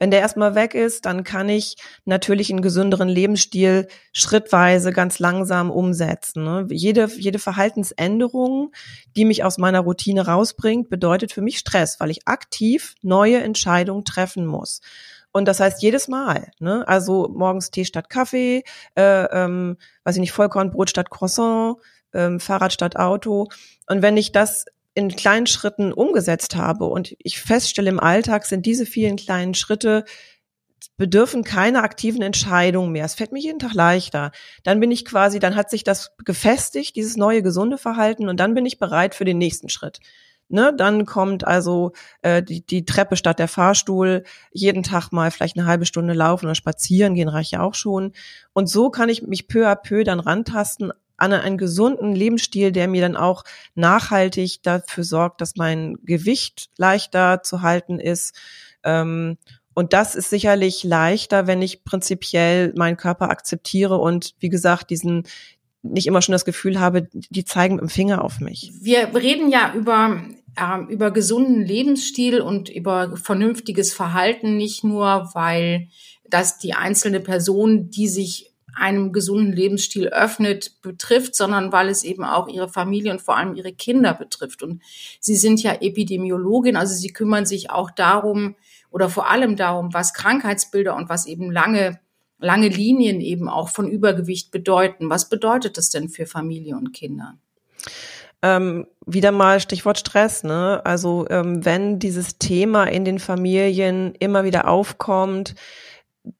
Wenn 0.00 0.10
der 0.10 0.18
erstmal 0.18 0.56
weg 0.56 0.74
ist, 0.74 1.06
dann 1.06 1.22
kann 1.22 1.48
ich 1.48 1.76
natürlich 2.06 2.50
einen 2.50 2.60
gesünderen 2.60 3.08
Lebensstil 3.08 3.86
schrittweise 4.12 4.90
ganz 4.90 5.20
langsam 5.20 5.70
umsetzen. 5.70 6.42
Ne? 6.42 6.66
Jede, 6.70 7.08
jede 7.16 7.38
Verhaltensänderung, 7.38 8.72
die 9.16 9.26
mich 9.26 9.44
aus 9.44 9.58
meiner 9.58 9.80
Routine 9.80 10.26
rausbringt, 10.26 10.90
bedeutet 10.90 11.32
für 11.32 11.40
mich 11.40 11.58
Stress, 11.58 12.00
weil 12.00 12.10
ich 12.10 12.26
aktiv 12.26 12.96
neue 13.00 13.40
Entscheidungen 13.42 14.04
treffen 14.04 14.44
muss. 14.44 14.80
Und 15.36 15.44
das 15.44 15.60
heißt 15.60 15.82
jedes 15.82 16.08
Mal, 16.08 16.50
ne? 16.60 16.88
Also 16.88 17.28
morgens 17.28 17.70
Tee 17.70 17.84
statt 17.84 18.08
Kaffee, 18.08 18.64
äh, 18.94 19.24
ähm, 19.24 19.76
weiß 20.04 20.16
ich 20.16 20.20
nicht, 20.20 20.32
Vollkornbrot 20.32 20.88
statt 20.88 21.10
Croissant, 21.10 21.76
ähm, 22.14 22.40
Fahrrad 22.40 22.72
statt 22.72 22.96
Auto. 22.96 23.48
Und 23.86 24.00
wenn 24.00 24.16
ich 24.16 24.32
das 24.32 24.64
in 24.94 25.14
kleinen 25.14 25.46
Schritten 25.46 25.92
umgesetzt 25.92 26.56
habe 26.56 26.86
und 26.86 27.14
ich 27.18 27.38
feststelle 27.38 27.90
im 27.90 28.00
Alltag 28.00 28.46
sind 28.46 28.64
diese 28.64 28.86
vielen 28.86 29.16
kleinen 29.16 29.52
Schritte 29.52 30.04
bedürfen 30.96 31.44
keine 31.44 31.82
aktiven 31.82 32.22
Entscheidungen 32.22 32.92
mehr. 32.92 33.04
Es 33.04 33.14
fällt 33.14 33.32
mir 33.32 33.40
jeden 33.40 33.58
Tag 33.58 33.74
leichter. 33.74 34.32
Dann 34.64 34.80
bin 34.80 34.90
ich 34.90 35.04
quasi, 35.04 35.38
dann 35.38 35.54
hat 35.54 35.68
sich 35.68 35.84
das 35.84 36.16
gefestigt, 36.24 36.96
dieses 36.96 37.18
neue 37.18 37.42
gesunde 37.42 37.76
Verhalten 37.76 38.30
und 38.30 38.40
dann 38.40 38.54
bin 38.54 38.64
ich 38.64 38.78
bereit 38.78 39.14
für 39.14 39.26
den 39.26 39.36
nächsten 39.36 39.68
Schritt. 39.68 40.00
Ne, 40.48 40.72
dann 40.76 41.06
kommt 41.06 41.44
also 41.44 41.92
äh, 42.22 42.40
die, 42.40 42.64
die 42.64 42.84
Treppe 42.84 43.16
statt 43.16 43.40
der 43.40 43.48
Fahrstuhl, 43.48 44.22
jeden 44.52 44.84
Tag 44.84 45.10
mal 45.10 45.32
vielleicht 45.32 45.58
eine 45.58 45.66
halbe 45.66 45.86
Stunde 45.86 46.14
laufen 46.14 46.46
oder 46.46 46.54
spazieren 46.54 47.14
gehen 47.14 47.28
reicht 47.28 47.50
ja 47.50 47.62
auch 47.62 47.74
schon. 47.74 48.12
Und 48.52 48.68
so 48.68 48.90
kann 48.90 49.08
ich 49.08 49.22
mich 49.22 49.48
peu 49.48 49.66
à 49.68 49.74
peu 49.74 50.04
dann 50.04 50.20
rantasten 50.20 50.92
an 51.16 51.32
einen 51.32 51.58
gesunden 51.58 52.14
Lebensstil, 52.14 52.72
der 52.72 52.88
mir 52.88 53.00
dann 53.00 53.16
auch 53.16 53.42
nachhaltig 53.74 54.62
dafür 54.62 55.04
sorgt, 55.04 55.40
dass 55.40 55.56
mein 55.56 55.96
Gewicht 56.04 56.68
leichter 56.76 57.42
zu 57.42 57.62
halten 57.62 57.98
ist. 57.98 58.38
Ähm, 58.84 59.38
und 59.74 59.92
das 59.92 60.14
ist 60.14 60.30
sicherlich 60.30 60.84
leichter, 60.84 61.46
wenn 61.46 61.60
ich 61.60 61.84
prinzipiell 61.84 62.72
meinen 62.76 62.96
Körper 62.96 63.30
akzeptiere 63.30 63.98
und 63.98 64.34
wie 64.38 64.48
gesagt, 64.48 64.90
diesen, 64.90 65.24
nicht 65.92 66.06
immer 66.06 66.22
schon 66.22 66.32
das 66.32 66.44
Gefühl 66.44 66.80
habe, 66.80 67.08
die 67.12 67.44
zeigen 67.44 67.76
mit 67.76 67.82
dem 67.82 67.88
Finger 67.88 68.22
auf 68.24 68.40
mich. 68.40 68.72
Wir 68.80 69.14
reden 69.14 69.50
ja 69.50 69.72
über 69.74 70.22
äh, 70.56 70.92
über 70.92 71.10
gesunden 71.10 71.64
Lebensstil 71.64 72.40
und 72.40 72.68
über 72.68 73.16
vernünftiges 73.16 73.92
Verhalten 73.92 74.56
nicht 74.56 74.84
nur, 74.84 75.30
weil 75.34 75.88
das 76.28 76.58
die 76.58 76.74
einzelne 76.74 77.20
Person, 77.20 77.90
die 77.90 78.08
sich 78.08 78.52
einem 78.74 79.12
gesunden 79.12 79.52
Lebensstil 79.52 80.08
öffnet, 80.08 80.82
betrifft, 80.82 81.34
sondern 81.34 81.72
weil 81.72 81.88
es 81.88 82.04
eben 82.04 82.24
auch 82.24 82.46
ihre 82.46 82.68
Familie 82.68 83.10
und 83.10 83.22
vor 83.22 83.36
allem 83.36 83.54
ihre 83.54 83.72
Kinder 83.72 84.12
betrifft. 84.12 84.62
Und 84.62 84.82
Sie 85.18 85.36
sind 85.36 85.62
ja 85.62 85.72
Epidemiologin, 85.72 86.76
also 86.76 86.94
Sie 86.94 87.12
kümmern 87.12 87.46
sich 87.46 87.70
auch 87.70 87.90
darum 87.90 88.54
oder 88.90 89.08
vor 89.08 89.30
allem 89.30 89.56
darum, 89.56 89.94
was 89.94 90.12
Krankheitsbilder 90.14 90.94
und 90.94 91.08
was 91.08 91.26
eben 91.26 91.50
lange 91.50 92.00
lange 92.38 92.68
Linien 92.68 93.20
eben 93.20 93.48
auch 93.48 93.68
von 93.68 93.88
Übergewicht 93.88 94.50
bedeuten. 94.50 95.10
Was 95.10 95.28
bedeutet 95.28 95.76
das 95.76 95.88
denn 95.88 96.08
für 96.08 96.26
Familie 96.26 96.76
und 96.76 96.92
Kinder? 96.92 97.34
Ähm, 98.42 98.86
wieder 99.06 99.32
mal 99.32 99.60
Stichwort 99.60 99.98
Stress, 99.98 100.44
ne? 100.44 100.82
Also 100.84 101.26
ähm, 101.30 101.64
wenn 101.64 101.98
dieses 101.98 102.38
Thema 102.38 102.84
in 102.84 103.04
den 103.04 103.18
Familien 103.18 104.14
immer 104.18 104.44
wieder 104.44 104.68
aufkommt, 104.68 105.54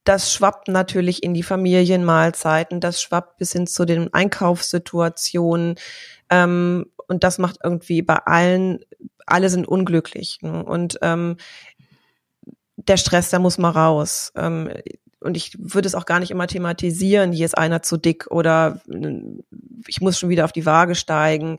das 0.04 0.32
schwappt 0.32 0.68
natürlich 0.68 1.22
in 1.22 1.32
die 1.32 1.42
Familienmahlzeiten, 1.42 2.80
das 2.80 3.00
schwappt 3.00 3.38
bis 3.38 3.52
hin 3.52 3.66
zu 3.66 3.84
den 3.84 4.12
Einkaufssituationen 4.12 5.76
ähm, 6.28 6.86
und 7.08 7.24
das 7.24 7.38
macht 7.38 7.58
irgendwie 7.62 8.02
bei 8.02 8.16
allen, 8.16 8.80
alle 9.26 9.48
sind 9.48 9.66
unglücklich. 9.66 10.38
Ne? 10.42 10.64
Und 10.64 10.98
ähm, 11.02 11.36
der 12.76 12.96
Stress, 12.96 13.30
der 13.30 13.38
muss 13.38 13.58
mal 13.58 13.70
raus. 13.70 14.32
Ähm, 14.36 14.70
und 15.26 15.36
ich 15.36 15.56
würde 15.58 15.86
es 15.86 15.94
auch 15.94 16.06
gar 16.06 16.20
nicht 16.20 16.30
immer 16.30 16.46
thematisieren, 16.46 17.32
hier 17.32 17.44
ist 17.44 17.58
einer 17.58 17.82
zu 17.82 17.96
dick 17.96 18.26
oder 18.30 18.80
äh, 18.90 19.20
ich 19.86 20.00
muss 20.00 20.18
schon 20.18 20.30
wieder 20.30 20.44
auf 20.44 20.52
die 20.52 20.66
Waage 20.66 20.94
steigen. 20.94 21.58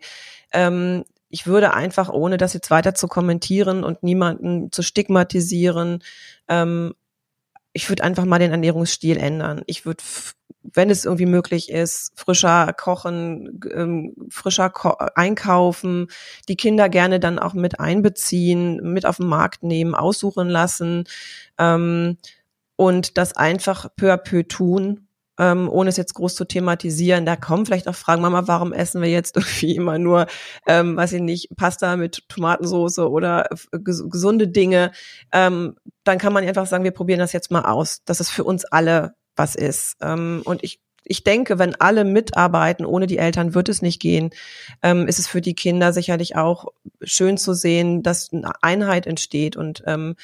Ähm, 0.51 1.03
ich 1.29 1.45
würde 1.45 1.73
einfach, 1.73 2.09
ohne 2.09 2.37
das 2.37 2.53
jetzt 2.53 2.71
weiter 2.71 2.95
zu 2.95 3.07
kommentieren 3.07 3.83
und 3.83 4.01
niemanden 4.01 4.71
zu 4.71 4.81
stigmatisieren, 4.81 6.03
ähm, 6.47 6.93
ich 7.73 7.89
würde 7.89 8.03
einfach 8.03 8.25
mal 8.25 8.39
den 8.39 8.49
Ernährungsstil 8.49 9.17
ändern. 9.17 9.61
Ich 9.67 9.85
würde, 9.85 10.03
wenn 10.63 10.89
es 10.89 11.05
irgendwie 11.05 11.27
möglich 11.27 11.69
ist, 11.69 12.11
frischer 12.15 12.73
kochen, 12.73 13.59
ähm, 13.71 14.15
frischer 14.29 14.71
ko 14.71 14.95
einkaufen, 15.13 16.07
die 16.49 16.55
Kinder 16.55 16.89
gerne 16.89 17.19
dann 17.19 17.37
auch 17.37 17.53
mit 17.53 17.79
einbeziehen, 17.79 18.93
mit 18.93 19.05
auf 19.05 19.17
den 19.17 19.27
Markt 19.27 19.61
nehmen, 19.61 19.93
aussuchen 19.93 20.49
lassen. 20.49 21.03
Ähm, 21.59 22.17
und 22.77 23.17
das 23.17 23.35
einfach 23.35 23.89
peu 23.97 24.13
à 24.13 24.17
peu 24.17 24.43
tun, 24.43 25.07
ähm, 25.39 25.69
ohne 25.69 25.89
es 25.89 25.97
jetzt 25.97 26.13
groß 26.13 26.35
zu 26.35 26.45
thematisieren. 26.45 27.25
Da 27.25 27.35
kommen 27.35 27.65
vielleicht 27.65 27.87
auch 27.87 27.95
Fragen, 27.95 28.21
Mama, 28.21 28.47
warum 28.47 28.71
essen 28.71 29.01
wir 29.01 29.09
jetzt 29.09 29.35
irgendwie 29.35 29.75
immer 29.75 29.97
nur, 29.99 30.27
ähm, 30.65 30.95
weiß 30.95 31.13
ich 31.13 31.21
nicht, 31.21 31.49
Pasta 31.57 31.97
mit 31.97 32.27
Tomatensauce 32.29 32.99
oder 32.99 33.51
äh, 33.51 33.79
ges 33.79 34.03
gesunde 34.09 34.47
Dinge. 34.47 34.91
Ähm, 35.33 35.75
dann 36.05 36.17
kann 36.17 36.33
man 36.33 36.47
einfach 36.47 36.67
sagen, 36.67 36.85
wir 36.85 36.91
probieren 36.91 37.19
das 37.19 37.33
jetzt 37.33 37.51
mal 37.51 37.65
aus, 37.65 38.03
dass 38.05 38.19
es 38.19 38.29
für 38.29 38.45
uns 38.45 38.63
alle 38.63 39.15
was 39.35 39.55
ist. 39.55 39.97
Ähm, 40.01 40.41
und 40.45 40.63
ich 40.63 40.79
ich 41.09 41.23
denke, 41.23 41.57
wenn 41.57 41.75
alle 41.75 42.03
mitarbeiten, 42.03 42.85
ohne 42.85 43.07
die 43.07 43.17
Eltern 43.17 43.55
wird 43.55 43.69
es 43.69 43.81
nicht 43.81 44.01
gehen, 44.01 44.31
ähm, 44.83 45.07
ist 45.07 45.19
es 45.19 45.27
für 45.27 45.39
die 45.39 45.53
Kinder 45.53 45.93
sicherlich 45.93 46.35
auch 46.35 46.67
schön 47.01 47.37
zu 47.37 47.53
sehen, 47.53 48.03
dass 48.03 48.33
eine 48.33 48.51
Einheit 48.61 49.07
entsteht 49.07 49.55
und 49.55 49.83
ähm, 49.85 50.15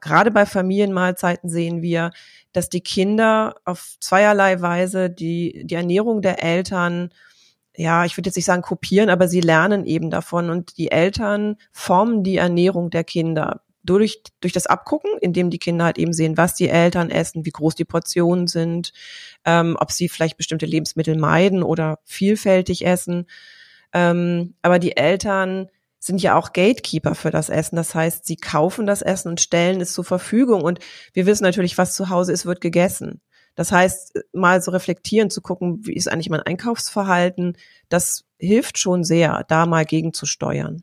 gerade 0.00 0.30
bei 0.30 0.46
Familienmahlzeiten 0.46 1.48
sehen 1.48 1.82
wir, 1.82 2.10
dass 2.52 2.68
die 2.68 2.80
Kinder 2.82 3.54
auf 3.64 3.96
zweierlei 4.00 4.60
Weise 4.60 5.10
die, 5.10 5.62
die 5.64 5.74
Ernährung 5.74 6.22
der 6.22 6.42
Eltern 6.42 7.10
ja, 7.76 8.04
ich 8.04 8.16
würde 8.16 8.28
jetzt 8.28 8.36
nicht 8.36 8.44
sagen 8.44 8.62
kopieren, 8.62 9.08
aber 9.08 9.28
sie 9.28 9.40
lernen 9.40 9.86
eben 9.86 10.10
davon 10.10 10.50
und 10.50 10.76
die 10.76 10.90
Eltern 10.90 11.56
formen 11.72 12.22
die 12.24 12.36
Ernährung 12.36 12.90
der 12.90 13.04
Kinder 13.04 13.62
durch, 13.82 14.22
durch 14.40 14.52
das 14.52 14.66
Abgucken, 14.66 15.10
indem 15.20 15.50
die 15.50 15.58
Kinder 15.58 15.86
halt 15.86 15.98
eben 15.98 16.12
sehen, 16.12 16.36
was 16.36 16.54
die 16.54 16.68
Eltern 16.68 17.10
essen, 17.10 17.46
wie 17.46 17.50
groß 17.50 17.74
die 17.74 17.84
Portionen 17.84 18.46
sind, 18.46 18.92
ähm, 19.44 19.76
ob 19.80 19.90
sie 19.92 20.08
vielleicht 20.08 20.36
bestimmte 20.36 20.66
Lebensmittel 20.66 21.16
meiden 21.16 21.62
oder 21.62 21.98
vielfältig 22.04 22.84
essen. 22.86 23.26
Ähm, 23.92 24.54
aber 24.62 24.78
die 24.78 24.96
Eltern 24.96 25.68
sind 26.00 26.22
ja 26.22 26.34
auch 26.36 26.52
Gatekeeper 26.52 27.14
für 27.14 27.30
das 27.30 27.50
Essen. 27.50 27.76
Das 27.76 27.94
heißt, 27.94 28.26
sie 28.26 28.36
kaufen 28.36 28.86
das 28.86 29.02
Essen 29.02 29.28
und 29.28 29.40
stellen 29.40 29.80
es 29.80 29.92
zur 29.92 30.04
Verfügung. 30.04 30.62
Und 30.62 30.80
wir 31.12 31.26
wissen 31.26 31.44
natürlich, 31.44 31.78
was 31.78 31.94
zu 31.94 32.08
Hause 32.08 32.32
ist, 32.32 32.46
wird 32.46 32.60
gegessen. 32.60 33.20
Das 33.54 33.70
heißt, 33.70 34.18
mal 34.32 34.62
so 34.62 34.70
reflektieren, 34.70 35.28
zu 35.28 35.42
gucken, 35.42 35.80
wie 35.86 35.94
ist 35.94 36.10
eigentlich 36.10 36.30
mein 36.30 36.40
Einkaufsverhalten, 36.40 37.56
das 37.90 38.24
hilft 38.38 38.78
schon 38.78 39.04
sehr, 39.04 39.44
da 39.48 39.66
mal 39.66 39.84
gegenzusteuern. 39.84 40.82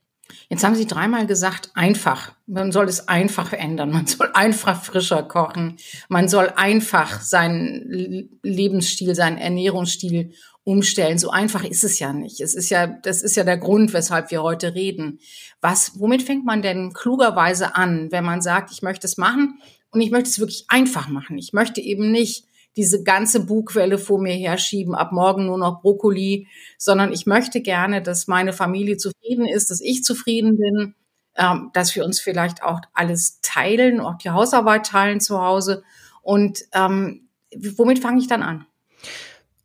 Jetzt 0.49 0.63
haben 0.63 0.75
Sie 0.75 0.85
dreimal 0.85 1.25
gesagt, 1.25 1.71
einfach. 1.73 2.33
Man 2.45 2.71
soll 2.71 2.87
es 2.87 3.07
einfach 3.07 3.53
ändern. 3.53 3.91
Man 3.91 4.07
soll 4.07 4.29
einfach 4.33 4.83
frischer 4.83 5.23
kochen. 5.23 5.77
Man 6.09 6.27
soll 6.27 6.51
einfach 6.55 7.21
seinen 7.21 8.29
Lebensstil, 8.43 9.15
seinen 9.15 9.37
Ernährungsstil 9.37 10.33
umstellen. 10.67 11.17
So 11.17 11.29
einfach 11.29 11.63
ist 11.63 11.85
es 11.85 11.97
ja 11.97 12.11
nicht. 12.11 12.41
Es 12.41 12.53
ist 12.53 12.69
ja, 12.69 12.87
das 12.87 13.21
ist 13.21 13.37
ja 13.37 13.45
der 13.45 13.57
Grund, 13.57 13.93
weshalb 13.93 14.31
wir 14.31 14.43
heute 14.43 14.75
reden. 14.75 15.21
Was, 15.61 15.97
womit 15.97 16.23
fängt 16.23 16.43
man 16.43 16.61
denn 16.61 16.91
klugerweise 16.91 17.77
an, 17.77 18.11
wenn 18.11 18.25
man 18.25 18.41
sagt, 18.41 18.73
ich 18.73 18.81
möchte 18.81 19.07
es 19.07 19.17
machen 19.17 19.61
und 19.91 20.01
ich 20.01 20.11
möchte 20.11 20.29
es 20.29 20.39
wirklich 20.39 20.65
einfach 20.67 21.07
machen? 21.07 21.37
Ich 21.37 21.53
möchte 21.53 21.79
eben 21.79 22.11
nicht 22.11 22.43
diese 22.75 23.01
ganze 23.01 23.45
Bugwelle 23.45 23.97
vor 23.97 24.19
mir 24.19 24.33
herschieben, 24.33 24.93
ab 24.93 25.13
morgen 25.13 25.45
nur 25.45 25.57
noch 25.57 25.81
Brokkoli, 25.81 26.49
sondern 26.77 27.13
ich 27.13 27.25
möchte 27.25 27.61
gerne, 27.61 28.01
dass 28.01 28.27
meine 28.27 28.51
Familie 28.51 28.97
zufrieden 28.97 29.45
ist, 29.45 29.71
dass 29.71 29.79
ich 29.79 30.03
zufrieden 30.03 30.57
bin, 30.57 30.95
ähm, 31.37 31.69
dass 31.73 31.95
wir 31.95 32.03
uns 32.03 32.19
vielleicht 32.19 32.61
auch 32.61 32.81
alles 32.93 33.39
teilen, 33.41 34.01
auch 34.01 34.17
die 34.17 34.31
Hausarbeit 34.31 34.85
teilen 34.85 35.21
zu 35.21 35.41
Hause. 35.41 35.83
Und 36.21 36.65
ähm, 36.73 37.29
womit 37.55 37.99
fange 37.99 38.19
ich 38.19 38.27
dann 38.27 38.43
an? 38.43 38.65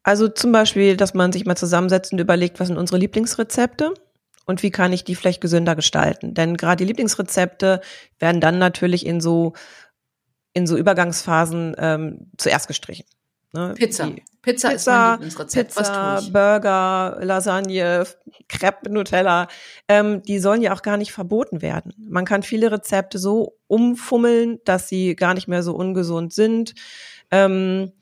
Also 0.03 0.29
zum 0.29 0.53
Beispiel, 0.53 0.97
dass 0.97 1.15
man 1.15 1.33
sich 1.33 1.45
mal 1.45 1.57
zusammensetzt 1.57 2.13
und 2.13 2.21
überlegt, 2.21 2.59
was 2.61 2.69
sind 2.69 2.79
unsere 2.79 2.99
Lieblingsrezepte 2.99 3.95
und 4.47 4.63
wie 4.63 4.71
kann 4.71 4.93
ich 4.93 5.05
die 5.05 5.15
vielleicht 5.15 5.41
gesünder 5.41 5.77
gestalten. 5.77 6.35
Denn 6.35 6.57
gerade 6.57 6.77
die 6.77 6.89
Lieblingsrezepte 6.89 7.81
werden 8.19 8.41
dann 8.41 8.59
natürlich 8.59 9.07
in 9.07 9.21
so 9.21 9.53
in 10.55 10.67
so 10.67 10.77
Übergangsphasen 10.77 11.75
ähm, 11.79 12.31
zuerst 12.37 12.69
gestrichen. 12.69 13.07
Ne? 13.55 13.75
Pizza. 13.75 14.07
Die 14.07 14.13
Pizza. 14.13 14.33
Pizza 14.43 14.73
ist 14.73 14.87
mein 14.87 15.13
Lieblingsrezept. 15.13 15.75
Pizza, 15.75 16.23
Burger, 16.33 17.19
Lasagne, 17.23 18.05
Crepe, 18.49 18.91
Nutella, 18.91 19.49
ähm, 19.89 20.23
die 20.23 20.39
sollen 20.41 20.63
ja 20.63 20.75
auch 20.75 20.83
gar 20.83 20.97
nicht 20.97 21.13
verboten 21.13 21.63
werden. 21.63 21.95
Man 21.99 22.25
kann 22.25 22.43
viele 22.43 22.73
Rezepte 22.73 23.19
so 23.19 23.59
umfummeln, 23.67 24.59
dass 24.65 24.89
sie 24.89 25.15
gar 25.15 25.35
nicht 25.35 25.49
mehr 25.49 25.63
so 25.63 25.75
ungesund 25.75 26.33
sind. 26.33 26.75
Ähm, 27.31 27.93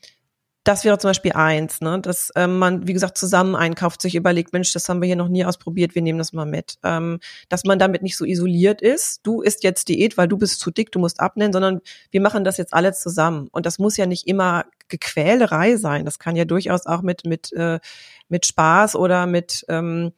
das 0.65 0.85
wäre 0.85 0.99
zum 0.99 1.11
Beispiel 1.11 1.33
eins, 1.33 1.81
ne? 1.81 2.01
dass 2.01 2.31
ähm, 2.37 2.59
man, 2.59 2.87
wie 2.87 2.93
gesagt, 2.93 3.17
zusammen 3.17 3.57
einkauft, 3.57 4.03
sich 4.03 4.15
überlegt, 4.15 4.53
Mensch, 4.53 4.73
das 4.73 4.89
haben 4.89 5.01
wir 5.01 5.07
hier 5.07 5.17
noch 5.17 5.29
nie 5.29 5.45
ausprobiert, 5.45 5.95
wir 5.95 6.03
nehmen 6.03 6.19
das 6.19 6.35
mal 6.35 6.45
mit. 6.45 6.75
Ähm, 6.83 7.19
dass 7.49 7.65
man 7.65 7.79
damit 7.79 8.03
nicht 8.03 8.17
so 8.17 8.27
isoliert 8.27 8.83
ist, 8.83 9.27
du 9.27 9.41
isst 9.41 9.65
jetzt 9.65 9.89
Diät, 9.89 10.19
weil 10.19 10.29
du 10.29 10.37
bist 10.37 10.61
zu 10.61 10.71
dick, 10.71 10.93
du 10.93 10.99
musst 10.99 11.21
abnehmen, 11.21 11.53
sondern 11.53 11.81
wir 12.11 12.21
machen 12.21 12.45
das 12.45 12.59
jetzt 12.59 12.75
alle 12.75 12.93
zusammen. 12.93 13.49
Und 13.53 13.65
das 13.65 13.79
muss 13.79 13.97
ja 13.97 14.05
nicht 14.05 14.27
immer 14.27 14.67
Gequälerei 14.89 15.77
sein. 15.77 16.05
Das 16.05 16.19
kann 16.19 16.37
ja 16.37 16.45
durchaus 16.45 16.85
auch 16.85 17.01
mit, 17.01 17.25
mit, 17.25 17.53
äh, 17.55 17.81
mit 18.29 18.45
Spaß 18.45 18.97
oder 18.97 19.27
mit 19.27 19.65
ähm, 19.69 20.13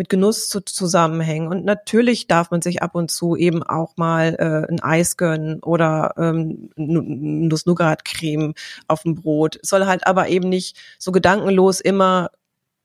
mit 0.00 0.08
Genuss 0.08 0.48
zu, 0.48 0.62
zusammenhängen. 0.62 1.48
Und 1.48 1.66
natürlich 1.66 2.26
darf 2.26 2.50
man 2.50 2.62
sich 2.62 2.82
ab 2.82 2.94
und 2.94 3.10
zu 3.10 3.36
eben 3.36 3.62
auch 3.62 3.98
mal 3.98 4.34
äh, 4.38 4.72
ein 4.72 4.80
Eis 4.80 5.18
gönnen 5.18 5.60
oder 5.60 6.14
ähm, 6.16 6.70
Nuss-Nougat-Creme 6.76 8.54
auf 8.88 9.02
dem 9.02 9.16
Brot. 9.16 9.60
soll 9.62 9.84
halt 9.84 10.06
aber 10.06 10.28
eben 10.28 10.48
nicht 10.48 10.78
so 10.98 11.12
gedankenlos 11.12 11.80
immer 11.80 12.30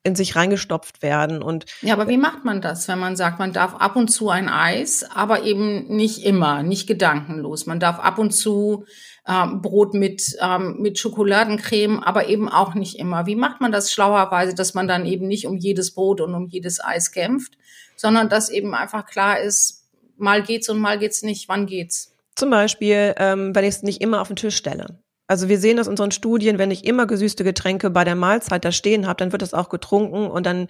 in 0.03 0.15
sich 0.15 0.35
reingestopft 0.35 1.01
werden 1.01 1.41
und 1.41 1.65
ja, 1.81 1.93
aber 1.93 2.07
wie 2.09 2.17
macht 2.17 2.43
man 2.43 2.61
das, 2.61 2.87
wenn 2.89 2.99
man 2.99 3.15
sagt, 3.15 3.39
man 3.39 3.53
darf 3.53 3.75
ab 3.75 3.95
und 3.95 4.09
zu 4.09 4.29
ein 4.29 4.49
Eis, 4.49 5.03
aber 5.09 5.43
eben 5.43 5.87
nicht 5.87 6.23
immer, 6.23 6.63
nicht 6.63 6.85
gedankenlos. 6.85 7.65
Man 7.65 7.79
darf 7.79 7.97
ab 7.97 8.19
und 8.19 8.31
zu 8.31 8.85
ähm, 9.27 9.61
Brot 9.61 9.93
mit, 9.93 10.35
ähm, 10.41 10.77
mit 10.79 10.99
Schokoladencreme, 10.99 12.01
aber 12.03 12.27
eben 12.29 12.49
auch 12.49 12.75
nicht 12.75 12.99
immer. 12.99 13.25
Wie 13.25 13.35
macht 13.35 13.61
man 13.61 13.71
das 13.71 13.91
schlauerweise, 13.91 14.53
dass 14.53 14.73
man 14.73 14.87
dann 14.87 15.05
eben 15.05 15.27
nicht 15.27 15.47
um 15.47 15.57
jedes 15.57 15.93
Brot 15.93 16.21
und 16.21 16.33
um 16.35 16.47
jedes 16.47 16.83
Eis 16.83 17.11
kämpft, 17.11 17.57
sondern 17.95 18.29
dass 18.29 18.49
eben 18.49 18.75
einfach 18.75 19.05
klar 19.05 19.39
ist, 19.39 19.89
mal 20.17 20.43
geht's 20.43 20.69
und 20.69 20.79
mal 20.79 20.99
geht's 20.99 21.23
nicht, 21.23 21.49
wann 21.49 21.65
geht's? 21.65 22.13
Zum 22.35 22.49
Beispiel, 22.49 23.15
ähm, 23.17 23.55
wenn 23.55 23.63
ich 23.63 23.75
es 23.75 23.83
nicht 23.83 24.01
immer 24.01 24.21
auf 24.21 24.27
den 24.27 24.35
Tisch 24.35 24.55
stelle. 24.55 24.99
Also 25.27 25.49
wir 25.49 25.57
sehen 25.57 25.79
aus 25.79 25.87
unseren 25.87 26.11
Studien, 26.11 26.59
wenn 26.59 26.69
ich 26.69 26.85
immer 26.85 27.07
gesüßte 27.07 27.43
Getränke 27.43 27.89
bei 27.89 28.03
der 28.03 28.15
Mahlzeit 28.15 28.63
da 28.63 28.71
stehen 28.71 29.07
habe, 29.07 29.17
dann 29.17 29.31
wird 29.31 29.41
das 29.41 29.55
auch 29.55 29.69
getrunken 29.69 30.27
und 30.27 30.45
dann 30.45 30.67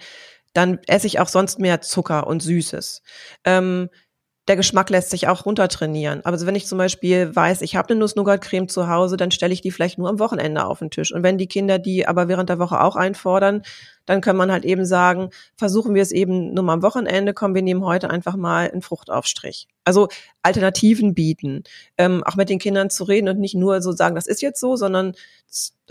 dann 0.56 0.78
esse 0.86 1.06
ich 1.06 1.20
auch 1.20 1.28
sonst 1.28 1.58
mehr 1.58 1.82
Zucker 1.82 2.26
und 2.26 2.42
Süßes. 2.42 3.02
Ähm, 3.44 3.90
der 4.48 4.56
Geschmack 4.56 4.90
lässt 4.90 5.10
sich 5.10 5.26
auch 5.26 5.44
runtertrainieren. 5.44 6.20
Aber 6.20 6.34
also 6.34 6.46
wenn 6.46 6.54
ich 6.54 6.66
zum 6.66 6.78
Beispiel 6.78 7.34
weiß, 7.34 7.62
ich 7.62 7.74
habe 7.74 7.90
eine 7.90 7.98
Nuss-Nougat-Creme 7.98 8.68
zu 8.68 8.88
Hause, 8.88 9.16
dann 9.16 9.32
stelle 9.32 9.52
ich 9.52 9.60
die 9.60 9.72
vielleicht 9.72 9.98
nur 9.98 10.08
am 10.08 10.20
Wochenende 10.20 10.64
auf 10.64 10.78
den 10.78 10.90
Tisch. 10.90 11.12
Und 11.12 11.24
wenn 11.24 11.36
die 11.36 11.48
Kinder 11.48 11.78
die 11.78 12.06
aber 12.06 12.28
während 12.28 12.48
der 12.48 12.60
Woche 12.60 12.80
auch 12.80 12.94
einfordern, 12.94 13.62
dann 14.04 14.20
kann 14.20 14.36
man 14.36 14.52
halt 14.52 14.64
eben 14.64 14.84
sagen, 14.84 15.30
versuchen 15.56 15.94
wir 15.94 16.02
es 16.02 16.12
eben 16.12 16.54
nur 16.54 16.62
mal 16.62 16.74
am 16.74 16.82
Wochenende, 16.82 17.34
kommen 17.34 17.56
wir 17.56 17.62
nehmen 17.62 17.84
heute 17.84 18.08
einfach 18.08 18.36
mal 18.36 18.70
einen 18.70 18.82
Fruchtaufstrich. 18.82 19.66
Also 19.84 20.08
Alternativen 20.42 21.14
bieten, 21.14 21.64
ähm, 21.98 22.22
auch 22.22 22.36
mit 22.36 22.48
den 22.48 22.60
Kindern 22.60 22.88
zu 22.88 23.02
reden 23.02 23.28
und 23.28 23.40
nicht 23.40 23.56
nur 23.56 23.82
so 23.82 23.90
sagen, 23.90 24.14
das 24.14 24.28
ist 24.28 24.42
jetzt 24.42 24.60
so, 24.60 24.76
sondern 24.76 25.14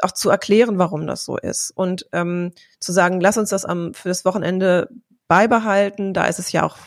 auch 0.02 0.14
zu 0.14 0.30
erklären, 0.30 0.78
warum 0.78 1.08
das 1.08 1.26
so 1.26 1.38
ist. 1.38 1.72
Und 1.76 2.08
ähm, 2.14 2.54
zu 2.80 2.94
sagen, 2.94 3.20
lass 3.20 3.38
uns 3.38 3.50
das 3.50 3.66
am, 3.66 3.94
für 3.94 4.08
das 4.08 4.24
Wochenende 4.24 4.90
beibehalten, 5.28 6.14
da 6.14 6.26
ist 6.28 6.40
es 6.40 6.52
ja 6.54 6.64
auch 6.64 6.78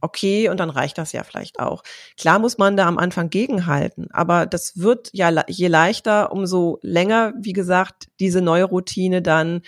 okay 0.00 0.48
und 0.48 0.60
dann 0.60 0.70
reicht 0.70 0.98
das 0.98 1.12
ja 1.12 1.24
vielleicht 1.24 1.58
auch. 1.58 1.82
Klar 2.16 2.38
muss 2.38 2.58
man 2.58 2.76
da 2.76 2.86
am 2.86 2.98
Anfang 2.98 3.30
gegenhalten, 3.30 4.08
aber 4.12 4.46
das 4.46 4.78
wird 4.78 5.10
ja 5.12 5.44
je 5.48 5.68
leichter, 5.68 6.32
umso 6.32 6.78
länger, 6.82 7.32
wie 7.38 7.52
gesagt, 7.52 8.08
diese 8.20 8.40
neue 8.40 8.64
Routine 8.64 9.22
dann 9.22 9.62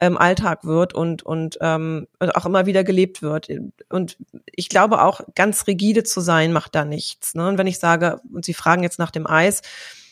ähm, 0.00 0.18
Alltag 0.18 0.64
wird 0.64 0.94
und, 0.94 1.22
und, 1.22 1.58
ähm, 1.60 2.06
und 2.18 2.36
auch 2.36 2.44
immer 2.44 2.66
wieder 2.66 2.84
gelebt 2.84 3.22
wird. 3.22 3.48
Und 3.88 4.18
ich 4.54 4.68
glaube 4.68 5.02
auch, 5.02 5.20
ganz 5.34 5.66
rigide 5.66 6.04
zu 6.04 6.20
sein, 6.20 6.52
macht 6.52 6.74
da 6.74 6.84
nichts. 6.84 7.34
Ne? 7.34 7.48
Und 7.48 7.58
wenn 7.58 7.66
ich 7.66 7.78
sage, 7.78 8.20
und 8.32 8.44
Sie 8.44 8.54
fragen 8.54 8.82
jetzt 8.82 8.98
nach 8.98 9.10
dem 9.10 9.26
Eis, 9.26 9.62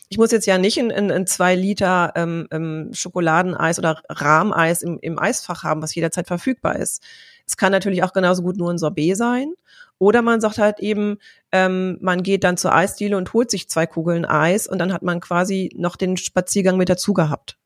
ich 0.09 0.19
muss 0.19 0.31
jetzt 0.31 0.47
ja 0.47 0.59
nicht 0.59 0.77
in, 0.77 0.91
in, 0.91 1.11
in 1.11 1.27
zwei 1.27 1.55
Liter 1.55 2.13
ähm, 2.15 2.47
ähm, 2.51 2.91
Schokoladeneis 2.93 3.79
oder 3.79 4.03
Rahmeis 4.09 4.83
im, 4.83 4.99
im 5.01 5.19
Eisfach 5.19 5.65
haben, 5.65 5.83
was 5.83 5.95
jederzeit 5.95 6.27
verfügbar 6.27 6.77
ist. 6.77 7.03
Es 7.47 7.57
kann 7.57 7.73
natürlich 7.73 8.03
auch 8.03 8.13
genauso 8.13 8.43
gut 8.43 8.57
nur 8.57 8.71
ein 8.71 8.79
Sorbet 8.79 9.17
sein. 9.17 9.53
Oder 9.99 10.23
man 10.23 10.41
sagt 10.41 10.59
halt 10.59 10.81
eben, 10.81 11.19
ähm, 11.53 11.99
man 12.01 12.23
geht 12.23 12.45
dann 12.45 12.57
zur 12.57 12.75
Eisdiele 12.75 13.17
und 13.17 13.33
holt 13.33 13.51
sich 13.51 13.69
zwei 13.69 13.87
Kugeln 13.87 14.25
Eis 14.25 14.67
und 14.67 14.79
dann 14.79 14.93
hat 14.93 15.03
man 15.03 15.21
quasi 15.21 15.71
noch 15.77 15.97
den 15.97 16.17
Spaziergang 16.17 16.77
mit 16.77 16.89
dazu 16.89 17.15
gehabt. 17.15 17.59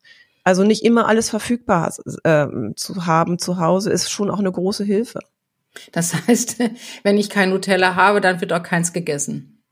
Also 0.44 0.64
nicht 0.64 0.84
immer 0.84 1.08
alles 1.08 1.30
verfügbar 1.30 1.92
äh, 2.24 2.46
zu 2.74 3.06
haben 3.06 3.38
zu 3.38 3.58
Hause 3.58 3.90
ist 3.90 4.10
schon 4.10 4.30
auch 4.30 4.38
eine 4.38 4.52
große 4.52 4.84
Hilfe. 4.84 5.20
Das 5.92 6.14
heißt, 6.14 6.58
wenn 7.02 7.18
ich 7.18 7.30
kein 7.30 7.50
Nutella 7.50 7.94
habe, 7.94 8.20
dann 8.20 8.40
wird 8.40 8.52
auch 8.52 8.62
keins 8.62 8.92
gegessen. 8.92 9.62